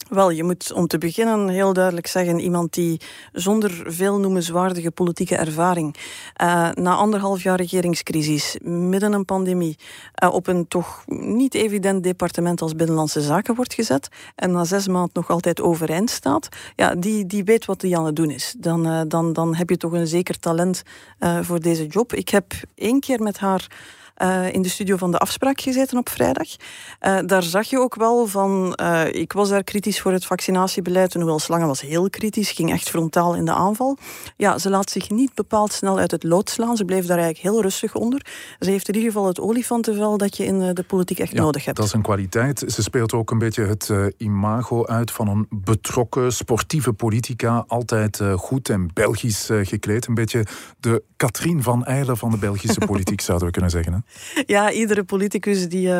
Wel, 0.09 0.29
je 0.29 0.43
moet 0.43 0.73
om 0.73 0.87
te 0.87 0.97
beginnen 0.97 1.47
heel 1.47 1.73
duidelijk 1.73 2.07
zeggen: 2.07 2.39
iemand 2.39 2.73
die 2.73 3.01
zonder 3.31 3.83
veel 3.85 4.19
noemenswaardige 4.19 4.91
politieke 4.91 5.35
ervaring, 5.35 5.95
uh, 6.41 6.69
na 6.73 6.95
anderhalf 6.95 7.43
jaar 7.43 7.57
regeringscrisis, 7.57 8.57
midden 8.61 9.13
een 9.13 9.25
pandemie, 9.25 9.77
uh, 10.23 10.33
op 10.33 10.47
een 10.47 10.67
toch 10.67 11.03
niet 11.07 11.53
evident 11.53 12.03
departement 12.03 12.61
als 12.61 12.75
Binnenlandse 12.75 13.21
Zaken 13.21 13.55
wordt 13.55 13.73
gezet 13.73 14.07
en 14.35 14.51
na 14.51 14.63
zes 14.63 14.87
maanden 14.87 15.11
nog 15.13 15.29
altijd 15.29 15.61
overeind 15.61 16.09
staat, 16.09 16.49
ja, 16.75 16.95
die, 16.95 17.25
die 17.25 17.43
weet 17.43 17.65
wat 17.65 17.81
hij 17.81 17.97
aan 17.97 18.05
het 18.05 18.15
doen 18.15 18.31
is. 18.31 18.55
Dan, 18.57 18.87
uh, 18.87 19.01
dan, 19.07 19.33
dan 19.33 19.55
heb 19.55 19.69
je 19.69 19.77
toch 19.77 19.91
een 19.91 20.07
zeker 20.07 20.39
talent 20.39 20.83
voor 21.41 21.59
deze 21.59 21.87
job. 21.87 22.13
Ik 22.13 22.29
heb 22.29 22.53
één 22.75 22.99
keer 22.99 23.21
met 23.21 23.37
haar 23.37 23.67
uh, 24.21 24.53
in 24.53 24.61
de 24.61 24.69
studio 24.69 24.97
van 24.97 25.11
de 25.11 25.17
afspraak 25.17 25.61
gezeten 25.61 25.97
op 25.97 26.09
vrijdag. 26.09 26.47
Uh, 27.01 27.19
daar 27.25 27.43
zag 27.43 27.69
je 27.69 27.79
ook 27.79 27.95
wel 27.95 28.27
van, 28.27 28.79
uh, 28.81 29.13
ik 29.13 29.33
was 29.33 29.49
daar 29.49 29.63
kritisch 29.63 30.01
voor 30.01 30.11
het 30.11 30.25
vaccinatiebeleid, 30.25 31.13
en 31.13 31.19
hoewel 31.19 31.39
Slangen 31.39 31.67
was 31.67 31.81
heel 31.81 32.09
kritisch, 32.09 32.51
ging 32.51 32.71
echt 32.71 32.89
frontaal 32.89 33.35
in 33.35 33.45
de 33.45 33.53
aanval. 33.53 33.97
Ja, 34.35 34.57
ze 34.57 34.69
laat 34.69 34.89
zich 34.89 35.09
niet 35.09 35.33
bepaald 35.33 35.73
snel 35.73 35.99
uit 35.99 36.11
het 36.11 36.23
lood 36.23 36.49
slaan. 36.49 36.77
Ze 36.77 36.85
bleef 36.85 37.05
daar 37.05 37.17
eigenlijk 37.17 37.53
heel 37.53 37.61
rustig 37.61 37.95
onder. 37.95 38.25
Ze 38.59 38.69
heeft 38.69 38.87
in 38.87 38.95
ieder 38.95 39.11
geval 39.11 39.27
het 39.27 39.39
olifantenvel 39.39 40.17
dat 40.17 40.37
je 40.37 40.45
in 40.45 40.73
de 40.73 40.83
politiek 40.83 41.19
echt 41.19 41.33
nodig 41.33 41.65
hebt. 41.65 41.77
Dat 41.77 41.85
is 41.85 41.93
een 41.93 42.01
kwaliteit. 42.01 42.63
Ze 42.67 42.81
speelt 42.81 43.13
ook 43.13 43.31
een 43.31 43.37
beetje 43.37 43.63
het 43.63 43.91
imago 44.17 44.85
uit 44.85 45.11
van 45.11 45.27
een 45.27 45.47
betrokken, 45.49 46.33
sportieve 46.33 46.93
politica. 46.93 47.63
Altijd 47.67 48.21
goed 48.35 48.69
en 48.69 48.89
Belgisch 48.93 49.49
gekleed. 49.61 50.07
Een 50.07 50.13
beetje 50.13 50.45
de 50.79 51.03
Katrien 51.15 51.63
van 51.63 51.85
Eijlen 51.85 52.17
van 52.17 52.31
de 52.31 52.37
Belgische 52.37 52.85
politiek, 52.91 53.21
zouden 53.21 53.47
we 53.47 53.53
kunnen 53.53 53.71
zeggen. 53.71 53.93
Hè? 53.93 53.99
Ja, 54.45 54.71
iedere 54.71 55.03
politicus 55.03 55.69
die 55.69 55.87
uh, 55.87 55.93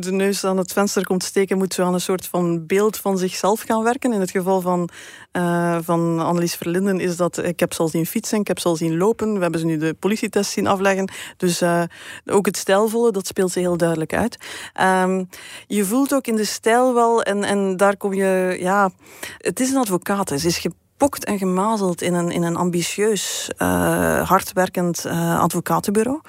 de 0.00 0.10
neus 0.10 0.44
aan 0.44 0.56
het 0.56 0.72
venster 0.72 1.04
komt 1.04 1.24
steken, 1.24 1.58
moet 1.58 1.74
zo 1.74 1.84
aan 1.84 1.94
een 1.94 2.00
soort 2.00 2.26
van 2.26 2.66
beeld 2.66 2.96
van 2.96 3.18
zichzelf 3.18 3.60
gaan 3.60 3.82
werken. 3.82 4.12
In 4.12 4.20
het 4.20 4.30
geval 4.30 4.60
van, 4.60 4.88
uh, 5.32 5.78
van 5.82 6.20
Annelies 6.20 6.54
Verlinden 6.54 7.00
is 7.00 7.16
dat, 7.16 7.44
ik 7.44 7.60
heb 7.60 7.72
ze 7.72 7.82
al 7.82 7.88
zien 7.88 8.06
fietsen, 8.06 8.40
ik 8.40 8.46
heb 8.46 8.58
ze 8.58 8.68
al 8.68 8.76
zien 8.76 8.96
lopen, 8.96 9.34
we 9.34 9.42
hebben 9.42 9.60
ze 9.60 9.66
nu 9.66 9.76
de 9.76 9.94
politietest 9.94 10.50
zien 10.50 10.66
afleggen. 10.66 11.10
Dus 11.36 11.62
uh, 11.62 11.82
ook 12.26 12.46
het 12.46 12.56
stijlvolle, 12.56 13.12
dat 13.12 13.26
speelt 13.26 13.52
ze 13.52 13.58
heel 13.58 13.76
duidelijk 13.76 14.14
uit. 14.14 14.36
Um, 14.80 15.28
je 15.66 15.84
voelt 15.84 16.14
ook 16.14 16.26
in 16.26 16.36
de 16.36 16.44
stijl 16.44 16.94
wel, 16.94 17.22
en, 17.22 17.44
en 17.44 17.76
daar 17.76 17.96
kom 17.96 18.14
je, 18.14 18.56
ja, 18.60 18.90
het 19.38 19.60
is 19.60 19.70
een 19.70 19.76
advocaat, 19.76 20.28
ze 20.28 20.46
is 20.46 20.66
gepokt 21.02 21.24
en 21.24 21.38
gemazeld 21.38 22.02
in 22.02 22.14
een, 22.14 22.30
in 22.30 22.42
een 22.42 22.56
ambitieus, 22.56 23.50
uh, 23.58 24.28
hardwerkend 24.28 25.04
uh, 25.06 25.40
advocatenbureau. 25.40 26.20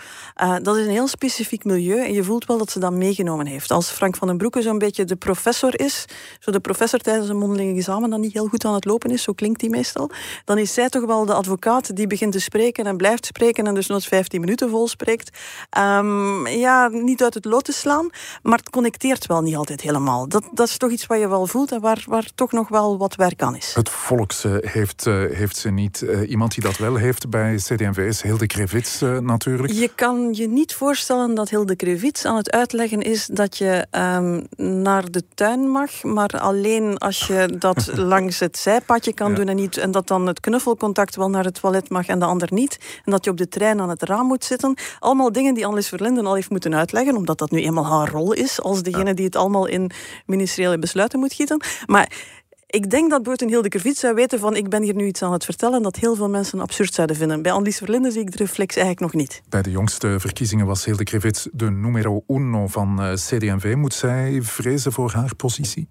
Uh, 0.42 0.56
dat 0.62 0.76
is 0.76 0.86
een 0.86 0.92
heel 0.92 1.08
specifiek 1.08 1.64
milieu 1.64 2.04
en 2.04 2.14
je 2.14 2.24
voelt 2.24 2.46
wel 2.46 2.58
dat 2.58 2.72
ze 2.72 2.80
dat 2.80 2.94
meegenomen 2.94 3.46
heeft. 3.46 3.72
Als 3.72 3.90
Frank 3.90 4.16
van 4.16 4.28
den 4.28 4.38
Broeke 4.38 4.62
zo'n 4.62 4.78
beetje 4.78 5.06
de 5.06 5.16
professor 5.16 5.80
is, 5.80 6.06
zo 6.40 6.52
de 6.52 6.60
professor 6.60 7.00
tijdens 7.00 7.30
een 7.30 7.38
mondeling 7.38 7.78
examen 7.78 8.10
dan 8.10 8.22
niet 8.22 8.34
heel 8.34 8.48
goed 8.48 8.66
aan 8.66 8.74
het 8.74 8.86
lopen 8.86 9.12
is, 9.12 9.24
zo 9.24 9.34
klinkt 9.34 9.62
hij 9.62 9.70
meestal, 9.70 10.10
dan 10.46 10.58
is 10.58 10.74
zij 10.74 10.90
toch 10.90 11.06
wel 11.06 11.26
de 11.26 11.34
advocaat 11.34 11.96
die 11.96 12.08
begint 12.08 12.32
te 12.32 12.40
spreken 12.40 12.86
en 12.86 12.98
blijft 12.98 13.26
spreken 13.26 13.68
en 13.68 13.74
dus 13.74 13.88
nog 13.88 14.04
15 14.04 14.40
minuten 14.40 14.70
vol 14.70 14.88
spreekt. 14.88 15.38
Um, 15.78 16.48
ja, 16.48 16.88
niet 16.88 17.24
uit 17.24 17.34
het 17.34 17.46
lood 17.46 17.64
te 17.64 17.74
slaan, 17.74 18.10
maar 18.42 18.58
het 18.58 18.70
connecteert 18.70 19.26
wel 19.26 19.42
niet 19.42 19.56
altijd 19.56 19.82
helemaal. 19.82 20.28
Dat, 20.28 20.44
dat 20.54 20.68
is 20.68 20.78
toch 20.78 20.92
iets 20.92 21.06
wat 21.06 21.20
je 21.20 21.28
wel 21.28 21.48
voelt 21.48 21.72
en 21.72 21.82
waar, 21.82 22.04
waar 22.08 22.28
toch 22.36 22.52
nog 22.52 22.70
wel 22.70 22.98
wat 22.98 23.16
werk 23.16 23.42
aan 23.42 23.56
is. 23.56 23.74
Het 23.74 23.90
volks 23.90 24.46
heeft, 24.64 25.06
uh, 25.06 25.24
heeft 25.32 25.58
ze 25.58 25.70
niet. 25.70 26.02
Uh, 26.02 26.30
iemand 26.30 26.54
die 26.54 26.64
dat 26.64 26.78
wel 26.78 26.96
heeft 26.96 27.30
bij 27.30 27.56
CD&V 27.56 27.98
is 27.98 28.22
Hilde 28.22 28.48
Krevits 28.48 29.02
uh, 29.02 29.18
natuurlijk. 29.18 29.74
Je 29.74 29.92
kan 29.96 30.34
je 30.34 30.48
niet 30.48 30.74
voorstellen 30.74 31.36
dat 31.36 31.50
Hilde 31.50 31.76
Krevits 31.76 32.26
aan 32.26 32.36
het 32.36 32.52
uitleggen 32.52 33.02
is 33.02 33.26
dat 33.26 33.58
je 33.58 33.86
um, 33.92 34.48
naar 34.84 35.12
de 35.12 35.24
tuin 35.34 35.70
mag, 35.70 36.04
maar 36.04 36.40
alleen 36.40 36.98
als 36.98 37.28
je 37.28 37.56
dat 37.60 37.92
langs 38.14 38.40
het 38.40 38.58
zijpadje 38.58 39.14
kan 39.14 39.30
ja. 39.30 39.36
doen 39.36 39.48
en, 39.48 39.56
niet, 39.56 39.78
en 39.78 39.92
dat 39.92 40.08
dan 40.08 40.28
het 40.28 40.40
knuffelcontact 40.40 41.16
wel 41.16 41.30
naar 41.30 41.44
het 41.44 41.60
toilet 41.60 41.90
mag 41.90 42.08
en 42.08 42.20
de 42.20 42.26
ander 42.26 42.48
niet. 42.52 42.78
En 43.06 43.12
dat 43.12 43.24
je 43.26 43.32
op 43.32 43.38
de 43.38 43.48
trein 43.48 43.82
aan 43.82 43.90
het 43.90 44.04
raam 44.04 44.28
moet 44.28 44.44
zitten. 44.44 44.78
Allemaal 45.00 45.32
dingen 45.32 45.54
die 45.54 45.66
Annelies 45.66 45.88
Verlinden 45.88 46.26
al 46.26 46.36
heeft 46.36 46.50
moeten 46.50 46.76
uitleggen, 46.76 47.16
omdat 47.16 47.38
dat 47.38 47.52
nu 47.52 47.62
eenmaal 47.62 47.86
haar 47.86 48.10
rol 48.10 48.34
is 48.34 48.62
als 48.62 48.84
degene 48.84 49.08
ja. 49.08 49.14
die 49.14 49.26
het 49.26 49.36
allemaal 49.36 49.66
in 49.66 49.92
ministeriële 50.26 50.80
besluiten 50.80 51.20
moet 51.20 51.34
gieten. 51.34 51.62
Maar 51.86 52.12
ik 52.74 52.90
denk 52.90 53.10
dat 53.10 53.24
Boot 53.24 53.42
en 53.42 53.48
Hilde 53.48 53.70
Kervits 53.70 54.00
zou 54.00 54.16
weten 54.16 54.40
van 54.40 54.56
ik 54.56 54.70
ben 54.70 54.84
hier 54.84 54.96
nu 54.96 55.06
iets 55.06 55.22
aan 55.22 55.32
het 55.32 55.46
vertellen 55.46 55.82
dat 55.82 55.96
heel 55.96 56.16
veel 56.16 56.30
mensen 56.30 56.60
absurd 56.60 56.94
zouden 56.94 57.16
vinden. 57.16 57.42
Bij 57.42 57.52
Annelies 57.52 57.78
Verlinde 57.78 58.12
zie 58.12 58.22
ik 58.22 58.32
de 58.32 58.38
reflex 58.38 58.76
eigenlijk 58.76 59.14
nog 59.14 59.22
niet. 59.22 59.42
Bij 59.50 59.62
de 59.62 59.72
jongste 59.72 60.20
verkiezingen 60.20 60.66
was 60.66 60.86
Hilde 60.86 61.04
Krevits 61.04 61.48
de 61.52 61.72
numero 61.72 62.24
uno 62.28 62.68
van 62.68 63.00
uh, 63.00 63.14
CD&V. 63.14 63.76
Moet 63.76 63.94
zij 63.94 64.42
vrezen 64.42 64.92
voor 64.92 65.12
haar 65.12 65.36
positie? 65.36 65.88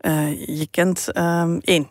Uh, 0.00 0.46
je 0.46 0.66
kent 0.70 1.16
um, 1.16 1.60
één 1.60 1.88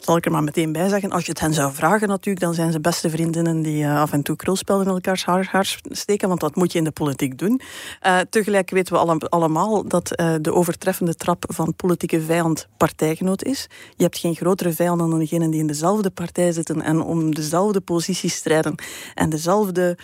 zal 0.00 0.16
ik 0.16 0.24
er 0.24 0.30
maar 0.30 0.44
meteen 0.44 0.72
bij 0.72 0.88
zeggen. 0.88 1.10
Als 1.10 1.24
je 1.24 1.30
het 1.30 1.40
hen 1.40 1.54
zou 1.54 1.72
vragen 1.72 2.08
natuurlijk, 2.08 2.44
dan 2.44 2.54
zijn 2.54 2.72
ze 2.72 2.80
beste 2.80 3.10
vriendinnen 3.10 3.62
die 3.62 3.82
uh, 3.84 4.00
af 4.00 4.12
en 4.12 4.22
toe 4.22 4.36
krulspel 4.36 4.80
in 4.80 4.86
elkaars 4.86 5.24
haar, 5.24 5.78
steken, 5.90 6.28
want 6.28 6.40
dat 6.40 6.54
moet 6.54 6.72
je 6.72 6.78
in 6.78 6.84
de 6.84 6.90
politiek 6.90 7.38
doen. 7.38 7.60
Uh, 8.06 8.18
tegelijk 8.30 8.70
weten 8.70 8.92
we 8.92 8.98
alle, 8.98 9.18
allemaal 9.18 9.88
dat 9.88 10.20
uh, 10.20 10.34
de 10.40 10.52
overtreffende 10.54 11.14
trap 11.14 11.44
van 11.48 11.74
politieke 11.74 12.20
vijand 12.20 12.68
partijgenoot 12.76 13.44
is. 13.44 13.66
Je 13.96 14.02
hebt 14.02 14.18
geen 14.18 14.34
grotere 14.34 14.72
vijand 14.72 14.98
dan 14.98 15.18
degenen 15.18 15.50
die 15.50 15.60
in 15.60 15.66
dezelfde 15.66 16.10
partij 16.10 16.52
zitten 16.52 16.82
en 16.82 17.02
om 17.02 17.34
dezelfde 17.34 17.80
positie 17.80 18.30
strijden 18.30 18.74
en 19.14 19.30
dezelfde 19.30 19.98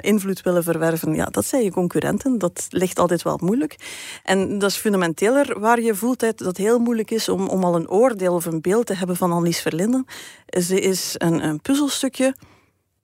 invloed 0.00 0.42
willen 0.42 0.62
verwerven. 0.62 1.14
Ja, 1.14 1.24
dat 1.24 1.44
zijn 1.44 1.62
je 1.62 1.70
concurrenten. 1.70 2.38
Dat 2.38 2.66
ligt 2.68 2.98
altijd 2.98 3.22
wel 3.22 3.38
moeilijk. 3.42 3.76
En 4.22 4.58
dat 4.58 4.70
is 4.70 4.76
fundamenteler 4.76 5.60
waar 5.60 5.80
je 5.80 5.94
voelt 5.94 6.20
dat 6.20 6.38
het 6.38 6.56
heel 6.56 6.78
moeilijk 6.78 7.10
is 7.10 7.28
om, 7.28 7.48
om 7.48 7.64
al 7.64 7.74
een 7.74 7.90
oordeel 7.90 8.34
of 8.34 8.44
een 8.44 8.60
beeld 8.60 8.86
te 8.86 8.94
hebben 8.94 9.05
van 9.14 9.32
Annelies 9.32 9.60
Verlinden. 9.60 10.06
Ze 10.46 10.80
is 10.80 11.14
een, 11.18 11.44
een 11.44 11.60
puzzelstukje, 11.60 12.34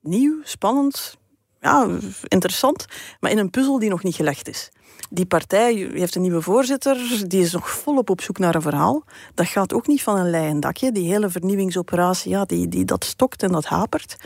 nieuw, 0.01 0.41
spannend, 0.43 1.17
ja, 1.61 1.89
interessant, 2.29 2.87
maar 3.21 3.31
in 3.31 3.39
een 3.39 3.51
puzzel 3.51 3.79
die 3.79 3.91
nog 3.91 4.03
niet 4.03 4.15
gelegd 4.15 4.49
is. 4.49 4.71
Die 5.11 5.27
partij 5.27 5.75
heeft 5.75 6.15
een 6.15 6.23
nieuwe 6.23 6.43
voorzitter, 6.43 7.25
die 7.27 7.43
is 7.43 7.53
nog 7.53 7.71
volop 7.71 8.11
op 8.11 8.21
zoek 8.21 8.39
naar 8.39 8.55
een 8.55 8.63
verhaal. 8.63 9.05
Dat 9.35 9.47
gaat 9.47 9.73
ook 9.73 9.87
niet 9.87 10.03
van 10.03 10.17
een 10.17 10.31
leien 10.31 10.61
dakje. 10.61 10.93
Die 10.93 11.13
hele 11.13 11.31
vernieuwingsoperatie, 11.31 12.31
ja, 12.31 12.45
die, 12.45 12.69
die, 12.69 12.85
dat 12.85 13.05
stokt 13.05 13.43
en 13.43 13.53
dat 13.53 13.65
hapert. 13.65 14.17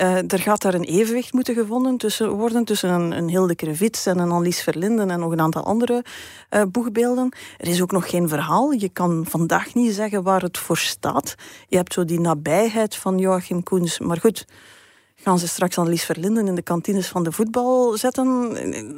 Uh, 0.00 0.32
er 0.32 0.38
gaat 0.38 0.62
daar 0.62 0.74
een 0.74 0.84
evenwicht 0.84 1.32
moeten 1.32 1.54
gevonden 1.54 1.96
tussen, 1.96 2.30
worden 2.30 2.64
tussen 2.64 2.90
een, 2.90 3.12
een 3.12 3.28
Hilde 3.28 3.54
Krevits 3.54 4.06
en 4.06 4.18
een 4.18 4.30
Annelies 4.30 4.62
Verlinden 4.62 5.10
en 5.10 5.20
nog 5.20 5.32
een 5.32 5.40
aantal 5.40 5.64
andere 5.64 6.04
uh, 6.50 6.62
boegbeelden. 6.70 7.32
Er 7.58 7.68
is 7.68 7.82
ook 7.82 7.92
nog 7.92 8.10
geen 8.10 8.28
verhaal. 8.28 8.70
Je 8.70 8.88
kan 8.88 9.24
vandaag 9.28 9.74
niet 9.74 9.94
zeggen 9.94 10.22
waar 10.22 10.42
het 10.42 10.58
voor 10.58 10.78
staat. 10.78 11.34
Je 11.68 11.76
hebt 11.76 11.92
zo 11.92 12.04
die 12.04 12.20
nabijheid 12.20 12.96
van 12.96 13.18
Joachim 13.18 13.62
Koens. 13.62 13.98
Maar 13.98 14.16
goed, 14.16 14.46
Gaan 15.22 15.38
ze 15.38 15.48
straks 15.48 15.78
Annelies 15.78 16.04
Verlinden 16.04 16.46
in 16.46 16.54
de 16.54 16.62
kantines 16.62 17.08
van 17.08 17.22
de 17.22 17.32
voetbal 17.32 17.96
zetten? 17.96 18.52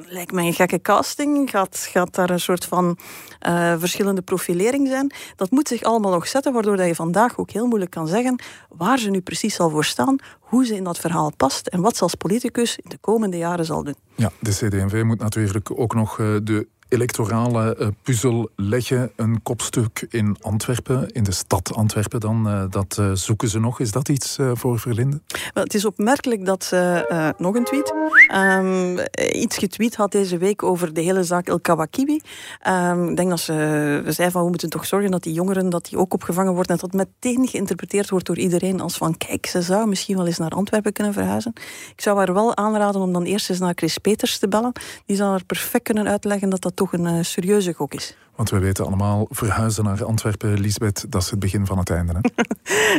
Lijkt 0.07 0.33
mij 0.33 0.47
een 0.47 0.53
gekke 0.53 0.81
casting. 0.81 1.51
Gaat, 1.51 1.89
gaat 1.91 2.15
daar 2.15 2.31
een 2.31 2.41
soort 2.41 2.65
van 2.65 2.99
uh, 3.47 3.75
verschillende 3.79 4.23
profilering 4.23 4.89
zijn? 4.89 5.13
Dat 5.37 5.51
moet 5.51 5.69
zich 5.69 5.83
allemaal 5.83 6.13
nog 6.13 6.29
zetten, 6.29 6.53
waardoor 6.53 6.77
dat 6.77 6.87
je 6.87 6.95
vandaag 6.95 7.39
ook 7.39 7.51
heel 7.51 7.67
moeilijk 7.67 7.91
kan 7.91 8.09
zeggen 8.09 8.43
waar 8.69 8.99
ze 8.99 9.11
nu 9.11 9.21
precies 9.21 9.55
zal 9.55 9.71
voor 9.71 9.85
staan, 9.85 10.17
hoe 10.41 10.67
ze 10.67 10.75
in 10.75 10.85
dat 10.85 10.99
verhaal 10.99 11.33
past 11.37 11.67
en 11.67 11.81
wat 11.81 11.97
ze 11.97 12.03
als 12.03 12.15
politicus 12.15 12.77
in 12.77 12.91
de 12.91 12.99
komende 13.01 13.37
jaren 13.37 13.65
zal 13.65 13.85
doen. 13.85 13.97
Ja, 14.15 14.31
de 14.41 14.51
CD&V 14.51 15.03
moet 15.05 15.21
natuurlijk 15.21 15.79
ook 15.79 15.95
nog 15.95 16.19
uh, 16.19 16.37
de 16.43 16.67
electorale 16.93 17.77
uh, 17.79 17.87
puzzel 18.03 18.51
leggen. 18.57 19.13
Een 19.17 19.43
kopstuk 19.43 20.07
in 20.09 20.37
Antwerpen, 20.41 21.09
in 21.09 21.23
de 21.23 21.33
stad 21.33 21.75
Antwerpen 21.75 22.21
dan. 22.21 22.49
Uh, 22.49 22.65
dat 22.71 22.97
uh, 23.01 23.11
zoeken 23.13 23.49
ze 23.49 23.61
nog. 23.61 23.81
Is 23.81 23.91
dat 23.91 24.09
iets 24.09 24.39
voor 24.53 24.79
Verlinden? 24.79 25.23
Wel, 25.55 25.63
het 25.65 25.75
is 25.75 25.85
opmerkelijk 25.85 26.45
dat 26.45 26.65
ze 26.65 27.35
nog 27.39 27.55
een 27.55 27.65
tweet. 27.65 27.95
Um, 28.35 28.99
iets 29.33 29.57
getweet 29.57 29.97
had 29.97 30.13
deze 30.13 30.39
week 30.39 30.63
over 30.63 30.95
de 30.95 31.01
hele 31.01 31.25
zaak 31.25 31.49
El 31.49 31.61
Kawakibi. 31.61 32.21
Um, 32.69 33.09
ik 33.09 33.17
denk 33.17 33.31
dat 33.31 33.41
ze 33.41 34.03
zei 34.07 34.31
van 34.31 34.43
we 34.43 34.49
moeten 34.49 34.71
toch 34.71 34.87
zorgen 34.87 35.11
dat 35.11 35.23
die 35.23 35.33
jongeren 35.33 35.71
dat 35.71 35.85
die 35.85 35.99
ook 35.99 36.15
opgevangen 36.15 36.55
worden 36.55 36.77
en 36.77 36.89
dat 36.89 36.93
meteen 36.93 37.49
geïnterpreteerd 37.49 38.11
wordt 38.11 38.27
door 38.27 38.39
iedereen 38.39 38.81
als 38.81 38.97
van 38.97 39.17
kijk, 39.17 39.47
ze 39.47 39.63
zou 39.63 39.89
misschien 39.89 40.17
wel 40.17 40.27
eens 40.27 40.39
naar 40.39 40.51
Antwerpen 40.51 40.93
kunnen 40.93 41.13
verhuizen. 41.13 41.53
Ik 41.95 42.01
zou 42.01 42.19
haar 42.19 42.35
wel 42.35 42.57
aanraden 42.57 43.01
om 43.01 43.13
dan 43.13 43.25
eerst 43.25 43.51
eens 43.51 43.59
naar 43.59 43.73
Chris 43.75 43.99
Peters 43.99 44.39
te 44.39 44.49
bellen. 44.49 44.73
Die 45.07 45.17
zou 45.17 45.31
haar 45.31 45.45
perfect 45.45 45.85
kunnen 45.85 46.09
uitleggen 46.09 46.51
dat 46.51 46.63
dat 46.63 46.77
toch 46.83 46.93
een 46.93 47.17
uh, 47.17 47.23
serieuze 47.23 47.73
gok 47.73 47.95
is. 47.95 48.17
Want 48.37 48.51
we 48.51 48.59
weten 48.59 48.87
allemaal, 48.87 49.27
verhuizen 49.31 49.85
naar 49.85 50.05
Antwerpen, 50.05 50.61
Lisbeth, 50.61 51.05
dat 51.09 51.23
is 51.23 51.31
het 51.31 51.39
begin 51.39 51.67
van 51.67 51.79
het 51.79 51.91
einde. 51.91 52.13
Hè? 52.13 52.43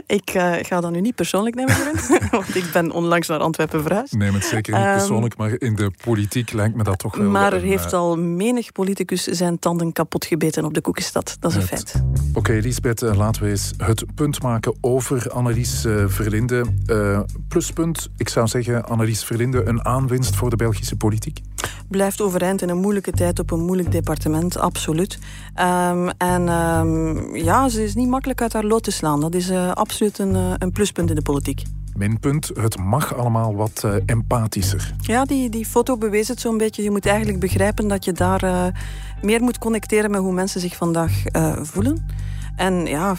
ik 0.16 0.34
uh, 0.34 0.54
ga 0.62 0.82
dat 0.82 0.92
nu 0.92 1.02
niet 1.02 1.16
persoonlijk 1.16 1.56
nemen, 1.56 1.76
want 2.32 2.56
ik 2.56 2.70
ben 2.74 2.92
onlangs 2.92 3.28
naar 3.28 3.40
Antwerpen 3.40 3.82
verhuisd. 3.82 4.14
Neem 4.14 4.34
het 4.34 4.46
zeker 4.46 4.74
niet 4.74 4.84
persoonlijk, 4.84 5.34
um, 5.34 5.40
maar 5.40 5.62
in 5.62 5.76
de 5.76 5.92
politiek 6.04 6.52
lijkt 6.52 6.76
me 6.76 6.84
dat 6.84 7.00
toch 7.00 7.16
wel... 7.16 7.30
Maar 7.30 7.54
er 7.54 7.62
een, 7.62 7.68
heeft 7.68 7.94
uh, 7.94 8.00
al 8.00 8.18
menig 8.18 8.72
politicus 8.72 9.24
zijn 9.24 9.60
tanden 9.60 9.92
kapot 9.92 10.26
gebeten 10.26 10.66
op 10.66 10.74
de 10.74 10.82
koekenstad. 10.82 11.38
Dat 11.40 11.52
is 11.52 11.58
het, 11.58 11.72
een 11.72 11.78
feit. 11.78 12.04
Oké, 12.30 12.40
okay, 12.40 12.60
Lisbeth, 12.60 13.02
uh, 13.02 13.16
laten 13.16 13.44
we 13.44 13.50
eens 13.50 13.72
het 13.78 14.16
punt 14.16 14.42
maken 14.42 14.76
over 14.82 15.30
Annelies 15.30 15.86
Verlinde. 16.08 16.66
pluspunt, 17.48 18.10
ik 18.18 18.30
zou 18.30 18.48
zeggen, 18.48 18.86
Annelies 18.86 19.24
Verlinde, 19.24 19.66
een 19.66 19.86
aanwinst 19.86 20.36
voor 20.36 20.50
de 20.50 20.56
Belgische 20.56 20.96
politiek? 20.96 21.40
Blijft 21.94 22.22
overeind 22.22 22.62
in 22.62 22.70
een 22.70 22.78
moeilijke 22.78 23.12
tijd 23.12 23.40
op 23.40 23.52
een 23.52 23.66
moeilijk 23.66 23.92
departement, 23.92 24.58
absoluut. 24.58 25.20
Um, 25.62 26.10
en 26.10 26.50
um, 26.50 27.36
ja, 27.36 27.70
ze 27.70 27.84
is 27.84 27.96
niet 27.96 28.08
makkelijk 28.08 28.42
uit 28.42 28.54
haar 28.54 28.64
lood 28.64 28.84
te 28.84 28.92
slaan. 28.92 29.22
Dat 29.22 29.36
is 29.36 29.50
uh, 29.50 29.72
absoluut 29.72 30.20
een, 30.20 30.36
uh, 30.36 30.54
een, 30.58 30.72
pluspunt 30.72 31.10
in 31.10 31.16
de 31.16 31.22
politiek. 31.22 31.64
Minpunt, 31.96 32.52
het 32.54 32.78
mag 32.80 33.16
allemaal 33.16 33.56
wat 33.56 33.82
uh, 33.86 33.96
empathischer. 34.06 34.94
Ja, 34.98 35.26
die, 35.26 35.50
die 35.50 35.66
foto 35.66 35.98
bewees 35.98 36.28
het 36.28 36.40
zo'n 36.40 36.58
beetje. 36.58 36.84
Je 36.84 36.92
moet 36.92 37.06
eigenlijk 37.06 37.40
begrijpen 37.40 37.88
dat 37.88 38.06
je 38.06 38.12
daar 38.12 38.74
meer 39.22 39.42
moet 39.42 39.58
connecteren 39.58 40.12
met 40.12 40.20
hoe 40.20 40.34
mensen 40.34 40.62
zich 40.62 40.76
vandaag 40.76 41.12
voelen. 41.62 42.06
En 42.56 42.86
ja, 42.86 43.16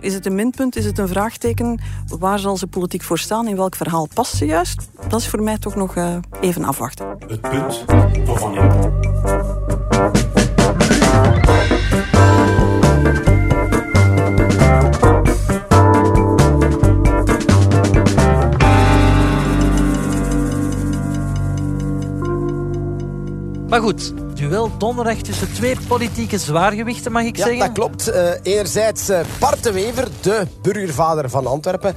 is 0.00 0.14
het 0.14 0.26
een 0.26 0.34
minpunt? 0.34 0.76
Is 0.76 0.84
het 0.84 0.98
een 0.98 1.08
vraagteken? 1.08 1.80
Waar 2.18 2.38
zal 2.38 2.56
ze 2.56 2.66
politiek 2.66 3.02
voor 3.02 3.18
staan? 3.18 3.48
In 3.48 3.56
welk 3.56 3.76
verhaal 3.76 4.08
past 4.14 4.36
ze 4.36 4.44
juist? 4.46 4.88
Dat 5.08 5.20
is 5.20 5.28
voor 5.28 5.42
mij 5.42 5.58
toch 5.58 5.74
nog 5.74 5.96
uh, 5.96 6.16
even 6.40 6.64
afwachten. 6.64 7.06
Het 7.26 7.40
punt 7.40 7.84
van 8.24 8.38
Van 8.38 8.54
Impe. 8.54 8.92
Maar 23.68 23.82
goed, 23.82 24.12
duel 24.48 24.70
donderdag 24.78 25.16
tussen 25.16 25.52
twee 25.52 25.76
politieke 25.88 26.38
zwaargewichten, 26.38 27.12
mag 27.12 27.22
ik 27.22 27.36
ja, 27.36 27.44
zeggen? 27.44 27.66
dat 27.66 27.72
klopt. 27.72 28.08
Uh, 28.08 28.30
enerzijds 28.42 29.10
uh, 29.10 29.20
Bart 29.38 29.62
de 29.62 29.72
Wever, 29.72 30.08
de 30.20 30.46
burgervader 30.62 31.30
van 31.30 31.46
Antwerpen. 31.46 31.94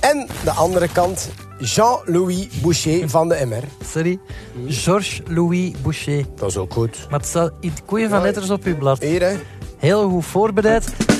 En 0.00 0.26
de 0.44 0.50
andere 0.50 0.88
kant 0.88 1.30
Jean-Louis 1.58 2.48
Boucher 2.48 3.08
van 3.08 3.28
de 3.28 3.46
MR. 3.46 3.86
Sorry, 3.92 4.18
Georges-Louis 4.66 5.72
Boucher. 5.82 6.24
Dat 6.36 6.48
is 6.48 6.56
ook 6.56 6.72
goed. 6.72 7.06
Maar 7.10 7.18
het 7.18 7.28
staat 7.28 7.52
in 7.60 7.72
koeien 7.84 8.10
van 8.10 8.22
letters 8.22 8.50
op 8.50 8.64
uw 8.64 8.76
blad. 8.76 9.02
Hier, 9.02 9.22
hè. 9.22 9.36
Heel 9.76 10.08
goed 10.08 10.24
voorbereid. 10.24 11.17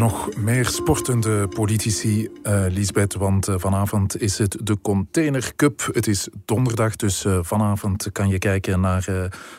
Nog 0.00 0.36
meer 0.36 0.66
sportende 0.66 1.48
politici, 1.48 2.28
uh, 2.42 3.06
want 3.18 3.48
uh, 3.48 3.54
vanavond 3.58 4.20
is 4.20 4.38
het 4.38 4.56
de 4.62 4.80
Container 4.80 5.52
Cup. 5.56 5.88
Het 5.92 6.06
is 6.06 6.28
donderdag, 6.44 6.96
dus 6.96 7.24
uh, 7.24 7.38
vanavond 7.42 8.12
kan 8.12 8.28
je 8.28 8.38
kijken 8.38 8.80
naar 8.80 9.04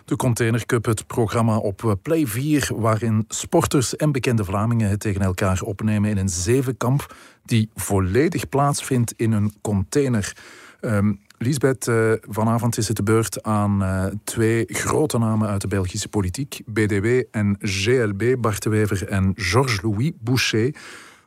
de 0.06 0.16
Container 0.16 0.66
Cup, 0.66 0.86
het 0.86 1.08
programma 1.08 1.58
op 1.58 1.98
Play 2.02 2.28
4, 2.28 2.70
waarin 2.76 3.26
sporters 3.28 3.96
en 3.96 4.12
bekende 4.12 4.44
Vlamingen 4.44 4.90
het 4.90 5.00
tegen 5.00 5.22
elkaar 5.22 5.62
opnemen 5.62 6.10
in 6.10 6.18
een 6.18 6.30
zevenkamp 6.30 7.16
die 7.46 7.70
volledig 7.76 8.50
plaatsvindt 8.50 9.14
in 9.16 9.32
een 9.32 9.54
container. 9.62 10.36
Um, 10.82 11.20
Lisbeth, 11.42 11.88
uh, 11.88 12.12
vanavond 12.30 12.78
is 12.78 12.88
het 12.88 12.98
de 12.98 13.04
beurt 13.04 13.44
aan 13.44 13.82
uh, 13.84 14.06
twee 14.24 14.66
grote 14.68 15.18
namen 15.18 15.48
uit 15.48 15.62
de 15.62 15.68
Belgische 15.68 16.08
politiek. 16.08 16.62
BDW 16.66 17.22
en 17.32 17.58
GLB, 17.60 18.36
Bart 18.40 18.64
de 18.64 18.70
Wever 18.70 19.08
en 19.08 19.34
Georges-Louis 19.36 20.12
Boucher. 20.20 20.76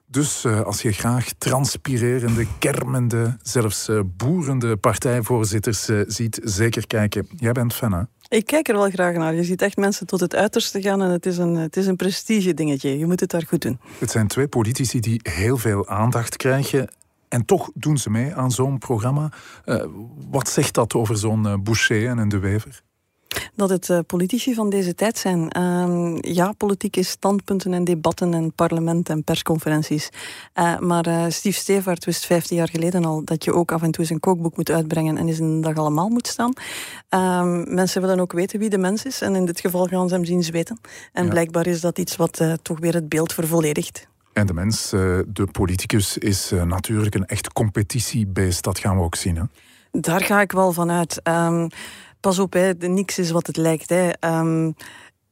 Dus 0.07 0.45
uh, 0.45 0.61
als 0.61 0.83
je 0.83 0.93
graag 0.93 1.29
transpirerende, 1.39 2.47
kermende, 2.59 3.37
zelfs 3.43 3.91
boerende 4.17 4.77
partijvoorzitters 4.77 5.89
ziet, 6.07 6.41
zeker 6.45 6.87
kijken. 6.87 7.27
Jij 7.37 7.53
bent 7.53 7.75
fan, 7.75 7.93
hè? 7.93 8.03
Ik 8.29 8.47
kijk 8.47 8.69
er 8.69 8.75
wel 8.75 8.91
graag 8.91 9.15
naar. 9.15 9.35
Je 9.35 9.45
ziet 9.45 9.63
echt 9.63 9.77
mensen 9.77 10.07
tot 10.07 10.21
het 10.21 10.35
uiterste 10.35 10.83
gaan 10.83 11.03
en 11.03 11.11
het 11.11 11.27
is 11.27 11.39
een, 11.39 11.55
het 11.55 11.77
is 11.77 11.87
een 11.87 11.97
prestige 11.97 12.55
dingetje. 12.55 12.99
Je 12.99 13.07
moet 13.07 13.21
het 13.21 13.31
daar 13.31 13.45
goed 13.49 13.63
doen. 13.63 13.79
Het 13.99 14.11
zijn 14.11 14.27
twee 14.27 14.49
politici 14.49 15.01
die 15.01 15.21
heel 15.23 15.57
veel 15.57 15.89
aandacht 15.89 16.37
krijgen 16.37 16.89
en 17.35 17.45
toch 17.45 17.71
doen 17.75 17.99
ze 17.99 18.11
mee 18.11 18.35
aan 18.35 18.51
zo'n 18.51 18.79
programma. 18.79 19.29
Uh, 19.67 19.85
wat 20.31 20.49
zegt 20.49 20.75
dat 20.75 20.95
over 20.95 21.17
zo'n 21.17 21.45
uh, 21.45 21.55
Boucher 21.63 22.09
en 22.09 22.19
een 22.19 22.29
De 22.29 22.39
Wever? 22.39 22.83
Dat 23.55 23.71
het 23.71 23.89
uh, 23.89 23.99
politici 24.07 24.55
van 24.55 24.71
deze 24.71 24.95
tijd 24.95 25.19
zijn. 25.19 25.57
Uh, 25.59 26.17
ja, 26.21 26.53
politieke 26.53 27.03
standpunten 27.03 27.73
en 27.73 27.85
debatten 27.85 28.35
en 28.35 28.53
parlement 28.53 29.09
en 29.09 29.25
persconferenties. 29.25 30.11
Uh, 30.55 30.79
maar 30.79 31.33
Steve 31.33 31.59
Stevaart 31.59 32.05
wist 32.05 32.27
15 32.27 32.57
jaar 32.57 32.69
geleden 32.69 33.05
al 33.05 33.25
dat 33.25 33.45
je 33.45 33.55
ook 33.55 33.73
af 33.73 33.83
en 33.83 33.91
toe 33.91 34.01
eens 34.01 34.13
een 34.13 34.21
kookboek 34.21 34.57
moet 34.57 34.71
uitbrengen 34.71 35.17
en 35.17 35.29
eens 35.29 35.39
een 35.39 35.61
dag 35.61 35.77
allemaal 35.77 36.09
moet 36.09 36.27
staan. 36.27 36.53
Ehm, 37.09 37.75
mensen 37.75 38.01
willen 38.01 38.21
ook 38.21 38.33
weten 38.33 38.59
wie 38.59 38.71
de 38.71 38.79
mens 38.79 39.05
is 39.05 39.21
en 39.21 39.35
in 39.35 39.45
dit 39.45 39.61
geval 39.61 39.87
gaan 39.87 40.09
ze 40.09 40.15
hem 40.15 40.25
zien 40.25 40.43
zweten. 40.43 40.81
En 41.13 41.25
ja. 41.25 41.31
blijkbaar 41.31 41.67
is 41.67 41.81
dat 41.81 41.99
iets 41.99 42.17
wat 42.17 42.43
toch 42.63 42.79
weer 42.79 42.95
het 42.95 43.09
beeld 43.09 43.33
vervolledigt. 43.33 44.13
En 44.35 44.47
de 44.47 44.55
mens, 44.55 44.91
de 44.91 45.49
politicus, 45.53 46.19
is 46.19 46.51
natuurlijk 46.65 47.15
een 47.15 47.27
echt 47.27 47.53
competitiebeest. 47.53 48.65
Dat 48.65 48.79
gaan 48.79 48.97
we 48.97 49.03
ook 49.03 49.15
zien. 49.15 49.37
Hè? 49.37 49.43
Daar 50.01 50.21
ga 50.21 50.41
ik 50.41 50.53
wel 50.53 50.73
van 50.73 50.91
uit. 50.91 51.21
Um, 51.29 51.69
pas 52.21 52.39
op, 52.39 52.53
hè, 52.53 52.73
niks 52.73 53.19
is 53.19 53.31
wat 53.31 53.47
het 53.47 53.57
lijkt. 53.57 53.89
Hè. 53.89 54.11
Um, 54.21 54.75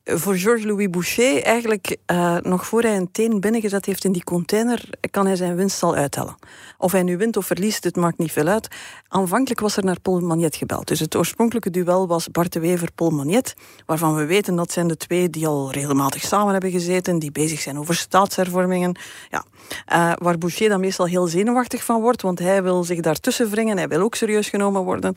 voor 0.05 0.37
Georges-Louis 0.37 0.91
Boucher, 0.91 1.43
eigenlijk 1.43 1.97
uh, 2.07 2.37
nog 2.37 2.67
voor 2.67 2.83
hij 2.83 2.97
een 2.97 3.11
teen 3.13 3.41
binnengezet 3.41 3.87
heeft 3.87 4.05
in 4.05 4.13
die 4.13 4.25
container, 4.25 4.89
kan 5.11 5.27
hij 5.27 5.37
zijn 5.37 5.57
winst 5.57 5.83
al 5.83 5.95
uithellen. 5.95 6.35
Of 6.79 6.93
hij 6.93 7.03
nu 7.03 7.17
wint 7.17 7.37
of 7.37 7.47
verliest, 7.47 7.85
het 7.85 7.97
maakt 7.97 8.19
niet 8.19 8.33
veel 8.33 8.47
uit. 8.47 8.69
Aanvankelijk 9.09 9.61
was 9.61 9.77
er 9.77 9.85
naar 9.85 10.01
Paul 10.01 10.21
Magnet 10.21 10.57
gebeld. 10.57 10.89
Dus 10.89 11.01
het 11.01 11.17
oorspronkelijke 11.17 11.71
duel 11.71 12.07
was 12.07 12.29
Bart 12.29 12.53
de 12.53 12.61
Wever, 12.61 12.93
Paul 12.95 13.11
Magnet, 13.11 13.55
waarvan 13.87 14.15
we 14.15 14.25
weten 14.25 14.57
dat 14.57 14.73
zijn 14.73 14.89
de 14.89 14.97
twee 14.97 15.31
die 15.31 15.47
al 15.47 15.73
regelmatig 15.73 16.23
samen 16.23 16.53
hebben 16.53 16.71
gezeten, 16.71 17.19
die 17.19 17.33
bezig 17.33 17.61
zijn 17.61 17.79
over 17.79 17.95
staatshervormingen. 17.95 18.99
Ja. 19.31 19.45
Uh, 19.93 20.13
waar 20.19 20.39
Boucher 20.39 20.69
dan 20.69 20.81
meestal 20.81 21.07
heel 21.07 21.27
zenuwachtig 21.27 21.85
van 21.85 22.01
wordt, 22.01 22.23
want 22.23 22.39
hij 22.39 22.63
wil 22.63 22.85
zich 22.85 23.01
daartussen 23.01 23.51
wringen, 23.51 23.77
hij 23.77 23.89
wil 23.89 24.01
ook 24.01 24.15
serieus 24.15 24.49
genomen 24.49 24.83
worden. 24.83 25.13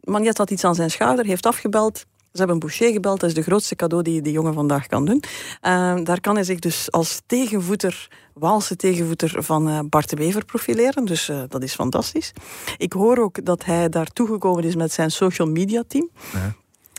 Magnet 0.00 0.38
had 0.38 0.50
iets 0.50 0.64
aan 0.64 0.74
zijn 0.74 0.90
schouder, 0.90 1.24
heeft 1.24 1.46
afgebeld, 1.46 2.04
ze 2.32 2.38
hebben 2.38 2.58
Boucher 2.58 2.92
gebeld, 2.92 3.20
dat 3.20 3.28
is 3.28 3.34
de 3.34 3.42
grootste 3.42 3.74
cadeau 3.74 4.02
die 4.02 4.22
die 4.22 4.32
jongen 4.32 4.54
vandaag 4.54 4.86
kan 4.86 5.04
doen. 5.04 5.22
Uh, 5.62 5.96
daar 6.04 6.20
kan 6.20 6.34
hij 6.34 6.44
zich 6.44 6.58
dus 6.58 6.90
als 6.90 7.22
tegenvoeter, 7.26 8.08
Waalse 8.34 8.76
tegenvoeter 8.76 9.42
van 9.42 9.68
uh, 9.68 9.78
Bart 9.88 10.10
de 10.10 10.16
Wever 10.16 10.44
profileren. 10.44 11.04
Dus 11.04 11.28
uh, 11.28 11.42
dat 11.48 11.62
is 11.62 11.74
fantastisch. 11.74 12.32
Ik 12.76 12.92
hoor 12.92 13.18
ook 13.18 13.44
dat 13.44 13.64
hij 13.64 13.88
daar 13.88 14.06
toegekomen 14.06 14.64
is 14.64 14.76
met 14.76 14.92
zijn 14.92 15.10
social 15.10 15.48
media 15.48 15.82
team. 15.88 16.10
Ja. 16.32 16.54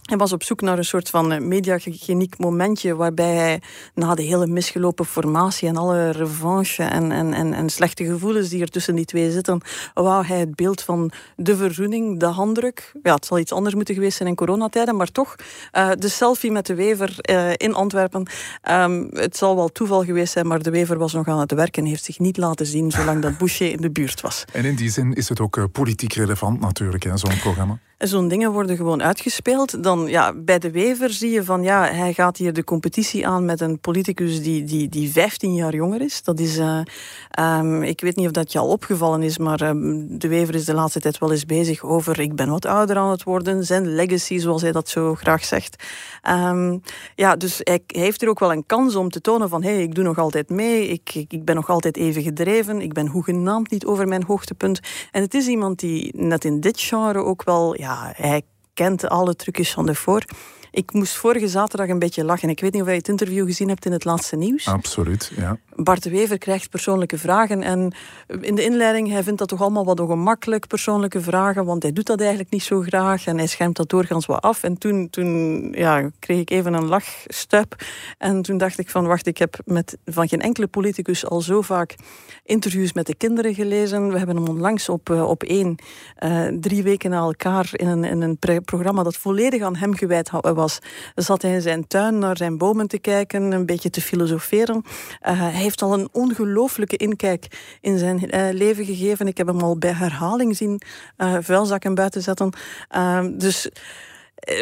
Hij 0.10 0.18
was 0.18 0.34
op 0.34 0.44
zoek 0.44 0.62
naar 0.62 0.78
een 0.78 0.86
soort 0.86 1.10
van 1.10 1.48
mediageniek 1.48 2.38
momentje 2.38 2.96
waarbij 2.96 3.36
hij 3.36 3.62
na 3.94 4.16
de 4.16 4.22
hele 4.22 4.48
misgelopen 4.48 5.06
formatie 5.06 5.68
en 5.68 5.78
alle 5.78 6.12
revanche 6.12 6.84
en, 6.84 7.12
en, 7.12 7.34
en, 7.34 7.54
en 7.54 7.70
slechte 7.70 8.06
gevoelens 8.06 8.50
die 8.50 8.62
er 8.62 8.70
tussen 8.70 8.96
die 8.96 9.06
twee 9.06 9.32
zitten, 9.32 9.62
wou 9.94 10.26
hij 10.26 10.40
het 10.40 10.56
beeld 10.56 10.82
van 10.82 11.12
de 11.36 11.58
verzoening, 11.58 12.20
de 12.20 12.26
handdruk. 12.26 12.92
Ja, 13.04 13.14
het 13.14 13.26
zal 13.26 13.40
iets 13.40 13.52
anders 13.52 13.76
moeten 13.76 13.94
geweest 13.96 14.18
zijn 14.18 14.30
in 14.30 14.36
coronatijden, 14.36 14.96
maar 14.96 15.12
toch 15.12 15.36
uh, 15.74 15.90
de 15.98 16.10
selfie 16.10 16.52
met 16.52 16.66
de 16.66 16.76
Wever 16.76 17.16
uh, 17.30 17.52
in 17.58 17.74
Antwerpen. 17.74 18.28
Um, 18.72 19.10
het 19.12 19.38
zal 19.38 19.56
wel 19.56 19.70
toeval 19.70 20.04
geweest 20.04 20.34
zijn, 20.34 20.48
maar 20.48 20.62
de 20.62 20.72
Wever 20.72 20.98
was 20.98 21.14
nog 21.14 21.28
aan 21.28 21.40
het 21.40 21.52
werk 21.52 21.78
en 21.78 21.86
heeft 21.86 22.04
zich 22.04 22.20
niet 22.20 22.38
laten 22.38 22.66
zien 22.66 22.92
zolang 22.92 23.22
dat 23.22 23.38
Boucher 23.38 23.72
in 23.72 23.82
de 23.82 23.92
buurt 23.92 24.22
was. 24.22 24.46
En 24.54 24.66
in 24.66 24.76
die 24.76 24.90
zin 24.90 25.14
is 25.14 25.30
het 25.30 25.40
ook 25.40 25.58
uh, 25.58 25.64
politiek 25.72 26.14
relevant 26.14 26.60
natuurlijk, 26.60 27.10
zo'n 27.14 27.40
programma. 27.40 27.80
Zo'n 28.00 28.28
dingen 28.28 28.52
worden 28.52 28.76
gewoon 28.76 29.04
uitgespeeld. 29.04 29.84
Dan 29.84 29.99
ja, 30.08 30.34
bij 30.34 30.60
de 30.60 30.72
Wever 30.72 31.10
zie 31.10 31.32
je 31.32 31.44
van 31.44 31.64
ja, 31.64 31.84
hij 31.84 32.14
gaat 32.14 32.38
hier 32.38 32.54
de 32.54 32.64
competitie 32.64 33.28
aan 33.28 33.46
met 33.46 33.62
een 33.62 33.80
politicus 33.80 34.42
die, 34.42 34.64
die, 34.64 34.90
die 34.90 35.12
15 35.12 35.54
jaar 35.54 35.76
jonger 35.76 36.02
is. 36.02 36.24
Dat 36.24 36.40
is, 36.40 36.58
uh, 36.58 36.82
um, 37.40 37.84
ik 37.84 38.02
weet 38.02 38.16
niet 38.16 38.26
of 38.26 38.32
dat 38.32 38.52
je 38.52 38.60
al 38.60 38.68
opgevallen 38.68 39.24
is, 39.24 39.38
maar 39.38 39.62
um, 39.62 40.20
de 40.20 40.28
Wever 40.28 40.56
is 40.56 40.66
de 40.66 40.74
laatste 40.74 41.00
tijd 41.00 41.18
wel 41.18 41.32
eens 41.32 41.46
bezig 41.46 41.84
over 41.84 42.20
ik 42.20 42.36
ben 42.36 42.50
wat 42.50 42.66
ouder 42.66 42.98
aan 42.98 43.10
het 43.10 43.24
worden, 43.24 43.64
zijn 43.64 43.96
legacy, 43.96 44.38
zoals 44.38 44.62
hij 44.62 44.72
dat 44.72 44.90
zo 44.90 45.16
graag 45.16 45.46
zegt. 45.46 45.84
Um, 46.30 46.82
ja, 47.16 47.36
dus 47.36 47.60
hij, 47.64 47.84
hij, 47.88 48.02
heeft 48.02 48.22
er 48.22 48.30
ook 48.30 48.40
wel 48.40 48.52
een 48.52 48.66
kans 48.66 48.96
om 48.96 49.10
te 49.10 49.22
tonen 49.22 49.50
van 49.50 49.64
hé, 49.64 49.74
hey, 49.74 49.82
ik 49.82 49.96
doe 49.96 50.04
nog 50.04 50.18
altijd 50.18 50.50
mee, 50.50 50.88
ik, 50.88 51.14
ik, 51.14 51.34
ik 51.34 51.46
ben 51.46 51.56
nog 51.56 51.70
altijd 51.70 51.98
even 51.98 52.22
gedreven, 52.22 52.82
ik 52.82 52.94
ben 52.94 53.08
hoegenaamd 53.08 53.72
niet 53.72 53.86
over 53.86 54.08
mijn 54.08 54.24
hoogtepunt. 54.24 54.80
En 55.12 55.22
het 55.22 55.34
is 55.34 55.48
iemand 55.48 55.80
die 55.80 56.14
net 56.18 56.46
in 56.46 56.60
dit 56.60 56.80
genre 56.80 57.24
ook 57.24 57.44
wel, 57.44 57.78
ja, 57.78 58.12
hij 58.16 58.44
kent 58.80 59.10
alle 59.10 59.36
trucjes 59.36 59.72
van 59.72 59.86
de 59.86 59.96
voor. 59.96 60.24
Ik 60.72 60.94
moest 60.94 61.14
vorige 61.14 61.48
zaterdag 61.48 61.90
een 61.90 62.00
beetje 62.00 62.24
lachen. 62.24 62.50
Ik 62.50 62.60
weet 62.60 62.74
niet 62.74 62.82
of 62.82 62.88
jij 62.88 62.98
het 62.98 63.08
interview 63.08 63.46
gezien 63.46 63.68
hebt 63.68 63.86
in 63.86 63.92
het 63.92 64.06
laatste 64.06 64.36
nieuws. 64.36 64.68
Absoluut, 64.68 65.32
ja. 65.36 65.58
Bart 65.76 66.04
de 66.04 66.10
Wever 66.10 66.38
krijgt 66.38 66.70
persoonlijke 66.70 67.18
vragen. 67.18 67.64
En 67.64 67.94
in 68.42 68.56
de 68.56 68.64
inleiding, 68.64 69.10
hij 69.10 69.24
vindt 69.24 69.40
dat 69.40 69.48
toch 69.48 69.62
allemaal 69.62 69.86
wat 69.86 70.00
ongemakkelijk, 70.00 70.68
persoonlijke 70.68 71.22
vragen, 71.22 71.66
want 71.66 71.84
hij 71.84 71.94
doet 71.94 72.06
dat 72.06 72.20
eigenlijk 72.20 72.50
niet 72.52 72.64
zo 72.64 72.82
graag 72.82 73.26
en 73.26 73.38
hij 73.38 73.48
schermt 73.48 73.76
dat 73.76 73.90
doorgaans 73.90 74.26
wat 74.26 74.42
af. 74.42 74.64
En 74.64 74.78
toen, 74.78 75.10
toen 75.10 75.72
ja, 75.72 76.10
kreeg 76.20 76.40
ik 76.40 76.50
even 76.50 76.74
een 76.74 76.86
lachstuip. 76.86 77.76
En 78.18 78.42
toen 78.42 78.58
dacht 78.58 78.80
ik 78.80 78.90
van, 78.90 79.08
wacht, 79.08 79.28
ik 79.28 79.38
heb 79.38 79.60
met, 79.66 79.98
van 80.06 80.28
geen 80.28 80.42
enkele 80.42 80.68
politicus 80.68 81.26
al 81.26 81.42
zo 81.42 81.62
vaak 81.62 81.96
interviews 82.44 82.94
met 82.94 83.06
de 83.06 83.16
kinderen 83.16 83.54
gelezen. 83.54 84.12
We 84.12 84.18
hebben 84.18 84.36
hem 84.36 84.48
onlangs 84.48 84.90
op, 84.90 85.10
uh, 85.10 85.30
op 85.30 85.44
één, 85.44 85.76
uh, 86.24 86.48
drie 86.60 86.84
weken 86.84 87.10
na 87.10 87.18
elkaar 87.18 87.70
in 87.72 87.88
een, 87.88 88.04
in 88.04 88.22
een 88.22 88.40
programma 88.70 89.04
dat 89.04 89.18
volledig 89.18 89.62
aan 89.62 89.76
hem 89.76 89.96
gewijd 89.96 90.30
was. 90.42 90.80
Zat 91.16 91.42
hij 91.42 91.54
in 91.54 91.62
zijn 91.62 91.88
tuin 91.88 92.20
naar 92.20 92.38
zijn 92.38 92.58
bomen 92.58 92.88
te 92.88 93.00
kijken, 93.00 93.52
een 93.52 93.66
beetje 93.66 93.90
te 93.90 94.02
filosoferen. 94.02 94.76
Uh, 94.76 95.40
hij 95.40 95.52
heeft 95.52 95.82
al 95.82 95.94
een 95.94 96.10
ongelooflijke 96.12 96.98
inkijk 96.98 97.48
in 97.82 97.98
zijn 97.98 98.36
uh, 98.36 98.48
leven 98.52 98.86
gegeven. 98.86 99.28
Ik 99.28 99.38
heb 99.38 99.48
hem 99.48 99.60
al 99.62 99.78
bij 99.78 99.94
herhaling 99.94 100.58
zien 100.58 100.82
vuilzakken 101.40 101.96
buiten 101.96 102.22
zetten. 102.22 102.54
Uh, 102.96 103.26
dus 103.32 103.70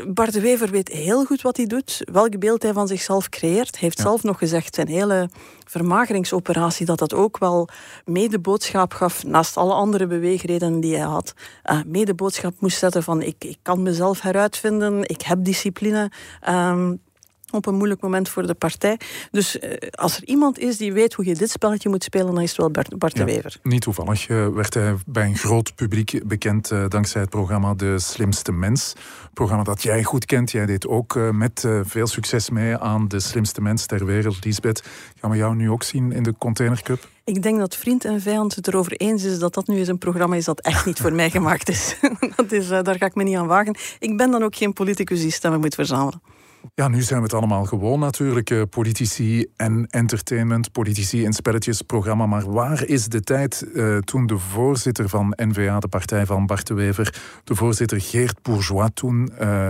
Bart 0.07 0.33
de 0.33 0.41
Wever 0.41 0.69
weet 0.69 0.87
heel 0.87 1.25
goed 1.25 1.41
wat 1.41 1.57
hij 1.57 1.65
doet, 1.65 2.01
welk 2.11 2.39
beeld 2.39 2.63
hij 2.63 2.73
van 2.73 2.87
zichzelf 2.87 3.29
creëert. 3.29 3.71
Hij 3.71 3.79
heeft 3.79 3.97
ja. 3.97 4.03
zelf 4.03 4.23
nog 4.23 4.37
gezegd, 4.37 4.75
zijn 4.75 4.87
hele 4.87 5.29
vermageringsoperatie, 5.65 6.85
dat 6.85 6.99
dat 6.99 7.13
ook 7.13 7.37
wel 7.37 7.69
mede 8.05 8.39
boodschap 8.39 8.93
gaf, 8.93 9.23
naast 9.23 9.57
alle 9.57 9.73
andere 9.73 10.07
beweegredenen 10.07 10.79
die 10.79 10.95
hij 10.95 11.05
had, 11.05 11.33
uh, 11.65 11.79
mede 11.85 12.13
boodschap 12.13 12.53
moest 12.59 12.77
zetten 12.77 13.03
van 13.03 13.21
ik, 13.21 13.43
ik 13.43 13.57
kan 13.61 13.81
mezelf 13.83 14.21
heruitvinden, 14.21 15.09
ik 15.09 15.21
heb 15.21 15.43
discipline. 15.43 16.11
Um, 16.49 17.05
op 17.51 17.65
een 17.65 17.75
moeilijk 17.75 18.01
moment 18.01 18.29
voor 18.29 18.47
de 18.47 18.53
partij. 18.53 18.99
Dus 19.31 19.59
eh, 19.59 19.89
als 19.91 20.17
er 20.17 20.25
iemand 20.25 20.59
is 20.59 20.77
die 20.77 20.93
weet 20.93 21.13
hoe 21.13 21.25
je 21.25 21.35
dit 21.35 21.49
spelletje 21.49 21.89
moet 21.89 22.03
spelen, 22.03 22.33
dan 22.33 22.41
is 22.41 22.49
het 22.49 22.57
wel 22.57 22.71
Bart, 22.71 22.97
Bart 22.97 23.15
de 23.15 23.23
Wever. 23.23 23.57
Niet 23.63 23.81
toevallig 23.81 24.29
uh, 24.29 24.47
werd 24.47 24.73
hij 24.73 24.95
bij 25.05 25.25
een 25.25 25.37
groot 25.37 25.75
publiek 25.75 26.21
bekend 26.25 26.71
uh, 26.71 26.85
dankzij 26.87 27.21
het 27.21 27.29
programma 27.29 27.73
De 27.73 27.99
Slimste 27.99 28.51
Mens. 28.51 28.93
Programma 29.33 29.63
dat 29.63 29.83
jij 29.83 30.03
goed 30.03 30.25
kent. 30.25 30.51
Jij 30.51 30.65
deed 30.65 30.87
ook 30.87 31.19
met 31.31 31.67
veel 31.83 32.07
succes 32.07 32.49
mee 32.49 32.77
aan 32.77 33.07
De 33.07 33.19
Slimste 33.19 33.61
Mens 33.61 33.85
ter 33.85 34.05
wereld. 34.05 34.45
Lisbeth, 34.45 34.83
gaan 35.19 35.31
we 35.31 35.37
jou 35.37 35.55
nu 35.55 35.69
ook 35.69 35.83
zien 35.83 36.11
in 36.11 36.23
de 36.23 36.33
Container 36.37 36.81
Cup? 36.81 37.07
Ik 37.23 37.43
denk 37.43 37.59
dat 37.59 37.75
vriend 37.75 38.05
en 38.05 38.21
vijand 38.21 38.55
het 38.55 38.67
erover 38.67 38.91
eens 38.91 39.23
is 39.23 39.39
dat 39.39 39.53
dat 39.53 39.67
nu 39.67 39.77
eens 39.77 39.87
een 39.87 39.97
programma 39.97 40.35
is 40.35 40.45
dat 40.45 40.59
echt 40.59 40.85
niet 40.85 40.99
voor 40.99 41.13
mij 41.13 41.29
gemaakt 41.37 41.69
is. 41.69 41.95
dat 42.35 42.51
is 42.51 42.67
daar 42.67 42.95
ga 42.97 43.05
ik 43.05 43.15
me 43.15 43.23
niet 43.23 43.37
aan 43.37 43.47
wagen. 43.47 43.75
Ik 43.99 44.17
ben 44.17 44.31
dan 44.31 44.43
ook 44.43 44.55
geen 44.55 44.73
politicus 44.73 45.21
die 45.21 45.31
stemmen 45.31 45.59
moet 45.59 45.75
verzamelen. 45.75 46.21
Ja, 46.73 46.87
nu 46.87 47.01
zijn 47.01 47.19
we 47.19 47.25
het 47.25 47.33
allemaal 47.33 47.65
gewoon 47.65 47.99
natuurlijk. 47.99 48.49
Eh, 48.49 48.61
politici 48.69 49.45
en 49.55 49.87
entertainment, 49.89 50.71
politici 50.71 51.23
in 51.23 51.33
spelletjesprogramma. 51.33 52.25
Maar 52.25 52.51
waar 52.51 52.85
is 52.85 53.07
de 53.07 53.21
tijd 53.21 53.67
uh, 53.73 53.97
toen 53.97 54.27
de 54.27 54.37
voorzitter 54.37 55.09
van 55.09 55.33
NVA, 55.35 55.79
de 55.79 55.87
partij 55.87 56.25
van 56.25 56.45
Bart 56.45 56.67
de 56.67 56.73
Wever, 56.73 57.21
de 57.43 57.55
voorzitter 57.55 58.01
Geert 58.01 58.41
Bourgeois 58.41 58.89
toen 58.93 59.31
uh, 59.41 59.69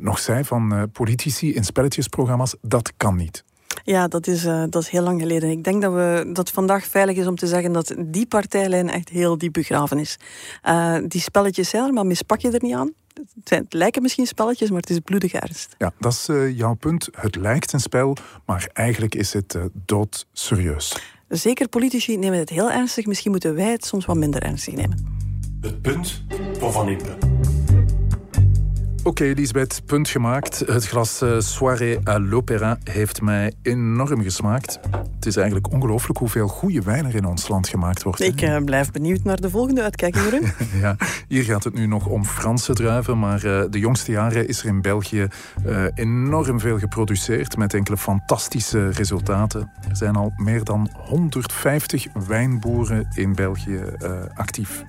nog 0.00 0.18
zei 0.18 0.44
van 0.44 0.88
politici 0.92 1.54
in 1.54 1.64
spelletjesprogramma's, 1.64 2.54
dat 2.60 2.92
kan 2.96 3.16
niet. 3.16 3.44
Ja, 3.84 4.08
dat 4.08 4.26
is, 4.26 4.42
dat 4.42 4.82
is 4.82 4.88
heel 4.88 5.02
lang 5.02 5.20
geleden. 5.20 5.50
Ik 5.50 5.64
denk 5.64 5.82
dat, 5.82 5.92
we, 5.92 6.30
dat 6.32 6.50
vandaag 6.50 6.86
veilig 6.86 7.16
is 7.16 7.26
om 7.26 7.36
te 7.36 7.46
zeggen 7.46 7.72
dat 7.72 7.94
die 8.06 8.26
partijlijn 8.26 8.88
echt 8.88 9.08
heel 9.08 9.38
diep 9.38 9.52
begraven 9.52 9.98
is. 9.98 10.18
Die 11.06 11.20
spelletjes 11.20 11.68
zijn 11.68 11.84
er, 11.84 11.92
maar 11.92 12.06
mispak 12.06 12.40
je 12.40 12.50
er 12.50 12.62
niet 12.62 12.74
aan 12.74 12.92
het 13.44 13.72
lijken 13.72 14.02
misschien 14.02 14.26
spelletjes, 14.26 14.70
maar 14.70 14.80
het 14.80 14.90
is 14.90 14.98
bloedig 14.98 15.32
ernst. 15.32 15.74
Ja, 15.78 15.92
dat 15.98 16.12
is 16.12 16.28
uh, 16.28 16.56
jouw 16.56 16.74
punt. 16.74 17.08
Het 17.12 17.36
lijkt 17.36 17.72
een 17.72 17.80
spel, 17.80 18.16
maar 18.46 18.70
eigenlijk 18.72 19.14
is 19.14 19.32
het 19.32 19.54
uh, 19.54 19.64
doodserieus. 19.72 20.96
Zeker 21.28 21.68
politici 21.68 22.16
nemen 22.16 22.38
het 22.38 22.50
heel 22.50 22.70
ernstig. 22.70 23.06
Misschien 23.06 23.30
moeten 23.30 23.54
wij 23.54 23.70
het 23.70 23.84
soms 23.84 24.04
wat 24.04 24.16
minder 24.16 24.42
ernstig 24.42 24.74
nemen. 24.74 25.24
Het 25.60 25.82
punt 25.82 26.24
van 26.58 26.72
Van 26.72 26.88
Impe. 26.88 27.35
Oké, 29.06 29.22
okay, 29.22 29.34
Lisbeth, 29.34 29.82
punt 29.84 30.08
gemaakt. 30.08 30.58
Het 30.58 30.86
glas 30.86 31.22
uh, 31.22 31.40
Soirée 31.40 31.98
à 32.08 32.18
l'Opéra 32.18 32.78
heeft 32.84 33.22
mij 33.22 33.52
enorm 33.62 34.22
gesmaakt. 34.22 34.78
Het 35.14 35.26
is 35.26 35.36
eigenlijk 35.36 35.72
ongelooflijk 35.72 36.18
hoeveel 36.18 36.48
goede 36.48 36.82
wijn 36.82 37.06
er 37.06 37.14
in 37.14 37.24
ons 37.24 37.48
land 37.48 37.68
gemaakt 37.68 38.02
wordt. 38.02 38.20
Ik 38.20 38.42
uh, 38.42 38.56
blijf 38.64 38.90
benieuwd 38.90 39.24
naar 39.24 39.40
de 39.40 39.50
volgende 39.50 39.82
uitkijking, 39.82 40.52
ja, 40.82 40.96
hier 41.28 41.42
gaat 41.44 41.64
het 41.64 41.74
nu 41.74 41.86
nog 41.86 42.06
om 42.06 42.24
Franse 42.24 42.72
druiven, 42.72 43.18
maar 43.18 43.44
uh, 43.44 43.62
de 43.70 43.78
jongste 43.78 44.10
jaren 44.10 44.48
is 44.48 44.60
er 44.60 44.66
in 44.66 44.82
België 44.82 45.28
enorm 45.94 46.60
veel 46.60 46.78
geproduceerd 46.78 47.56
met 47.56 47.74
enkele 47.74 47.96
fantastische 47.96 48.90
resultaten. 48.90 49.70
Er 49.88 49.96
zijn 49.96 50.16
al 50.16 50.32
meer 50.36 50.64
dan 50.64 50.90
150 50.92 52.06
wijnboeren 52.26 53.08
in 53.14 53.34
België 53.34 53.80
actief. 54.34 54.84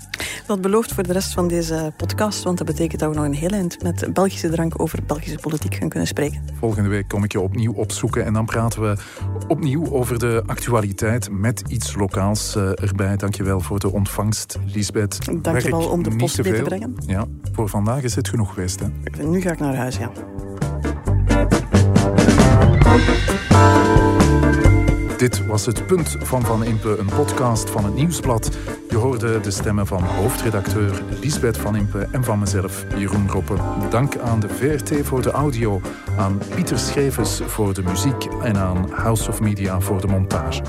Dat 0.47 0.61
belooft 0.61 0.93
voor 0.93 1.03
de 1.03 1.13
rest 1.13 1.33
van 1.33 1.47
deze 1.47 1.93
podcast, 1.97 2.43
want 2.43 2.57
dat 2.57 2.67
betekent 2.67 2.99
dat 2.99 3.09
we 3.09 3.15
nog 3.15 3.25
een 3.25 3.33
hele 3.33 3.55
eind 3.55 3.83
met 3.83 4.13
Belgische 4.13 4.49
drank 4.49 4.81
over 4.81 4.99
Belgische 5.07 5.39
politiek 5.39 5.75
gaan 5.75 5.89
kunnen 5.89 6.07
spreken. 6.07 6.41
Volgende 6.59 6.89
week 6.89 7.07
kom 7.07 7.23
ik 7.23 7.31
je 7.31 7.39
opnieuw 7.39 7.73
opzoeken 7.73 8.25
en 8.25 8.33
dan 8.33 8.45
praten 8.45 8.81
we 8.81 8.97
opnieuw 9.47 9.91
over 9.91 10.19
de 10.19 10.43
actualiteit 10.45 11.29
met 11.31 11.63
iets 11.67 11.95
lokaals 11.95 12.55
uh, 12.55 12.83
erbij. 12.83 13.15
Dankjewel 13.15 13.59
voor 13.59 13.79
de 13.79 13.91
ontvangst, 13.91 14.57
Lisbeth. 14.65 15.43
Dankjewel 15.43 15.89
om 15.89 16.03
de 16.03 16.15
post 16.15 16.43
mee 16.43 16.53
te 16.53 16.61
brengen. 16.61 16.95
Ja, 17.05 17.25
voor 17.51 17.69
vandaag 17.69 18.03
is 18.03 18.15
het 18.15 18.29
genoeg 18.29 18.53
geweest. 18.53 18.79
Hè? 18.79 19.23
Nu 19.23 19.41
ga 19.41 19.51
ik 19.51 19.59
naar 19.59 19.75
huis, 19.75 19.97
ja. 19.97 20.11
Dit 25.17 25.45
was 25.45 25.65
het 25.65 25.85
Punt 25.85 26.15
van 26.19 26.45
Van 26.45 26.63
Impe, 26.63 26.97
een 26.97 27.09
podcast 27.15 27.69
van 27.69 27.85
het 27.85 27.95
Nieuwsblad. 27.95 28.57
Je 28.89 28.95
hoorde 28.95 29.39
de 29.39 29.51
stemmen 29.51 29.87
van 29.87 30.03
hoofdredacteur 30.03 31.01
Lisbeth 31.21 31.57
Van 31.57 31.75
Impe 31.75 32.07
en 32.11 32.23
van 32.23 32.39
mezelf, 32.39 32.85
Jeroen 32.95 33.29
Roppen. 33.29 33.57
Dank 33.89 34.17
aan 34.17 34.39
de 34.39 34.49
VRT 34.49 35.05
voor 35.05 35.21
de 35.21 35.31
audio, 35.31 35.81
aan 36.17 36.41
Pieter 36.55 36.79
Schevers 36.79 37.41
voor 37.45 37.73
de 37.73 37.83
muziek 37.83 38.25
en 38.41 38.57
aan 38.57 38.89
House 38.91 39.29
of 39.29 39.39
Media 39.39 39.79
voor 39.79 40.01
de 40.01 40.07
montage. 40.07 40.61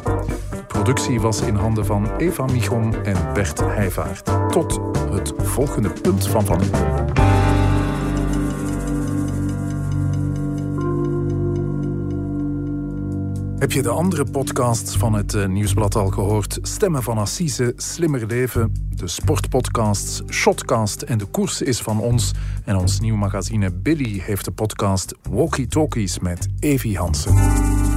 De 0.51 0.65
productie 0.69 1.21
was 1.21 1.41
in 1.41 1.55
handen 1.55 1.87
van 1.87 2.17
Eva 2.17 2.45
Michon 2.45 3.05
en 3.05 3.17
Bert 3.35 3.61
Heijvaart. 3.61 4.31
Tot 4.51 4.81
het 5.11 5.33
volgende 5.37 5.91
Punt 5.91 6.29
van 6.29 6.47
Van 6.47 6.63
Impe. 6.63 7.28
Heb 13.59 13.73
je 13.73 13.83
de 13.83 13.89
andere 13.89 14.25
podcasts 14.25 14.97
van 14.97 15.15
het 15.15 15.35
uh, 15.35 15.47
Nieuwsblad 15.47 15.95
al 15.95 16.09
gehoord? 16.09 16.59
Stemmen 16.63 17.03
van 17.03 17.19
Assise, 17.19 17.73
Slimmer 17.77 18.27
Leven, 18.27 18.73
de 18.97 19.09
sportpodcasts, 19.09 20.23
Shotcast 20.31 21.03
en 21.03 21.19
de 21.19 21.25
koers 21.25 21.63
is 21.63 21.81
van 21.81 22.01
ons. 22.01 22.33
En 22.65 22.77
ons 22.77 23.01
nieuw 23.01 23.17
magazine 23.17 23.73
Billy 23.73 24.21
heeft 24.21 24.45
de 24.45 24.51
podcast 24.51 25.15
Walkie 25.31 25.67
Talkies 25.67 26.19
met 26.19 26.49
Evi 26.59 26.97
Hansen. 26.97 27.88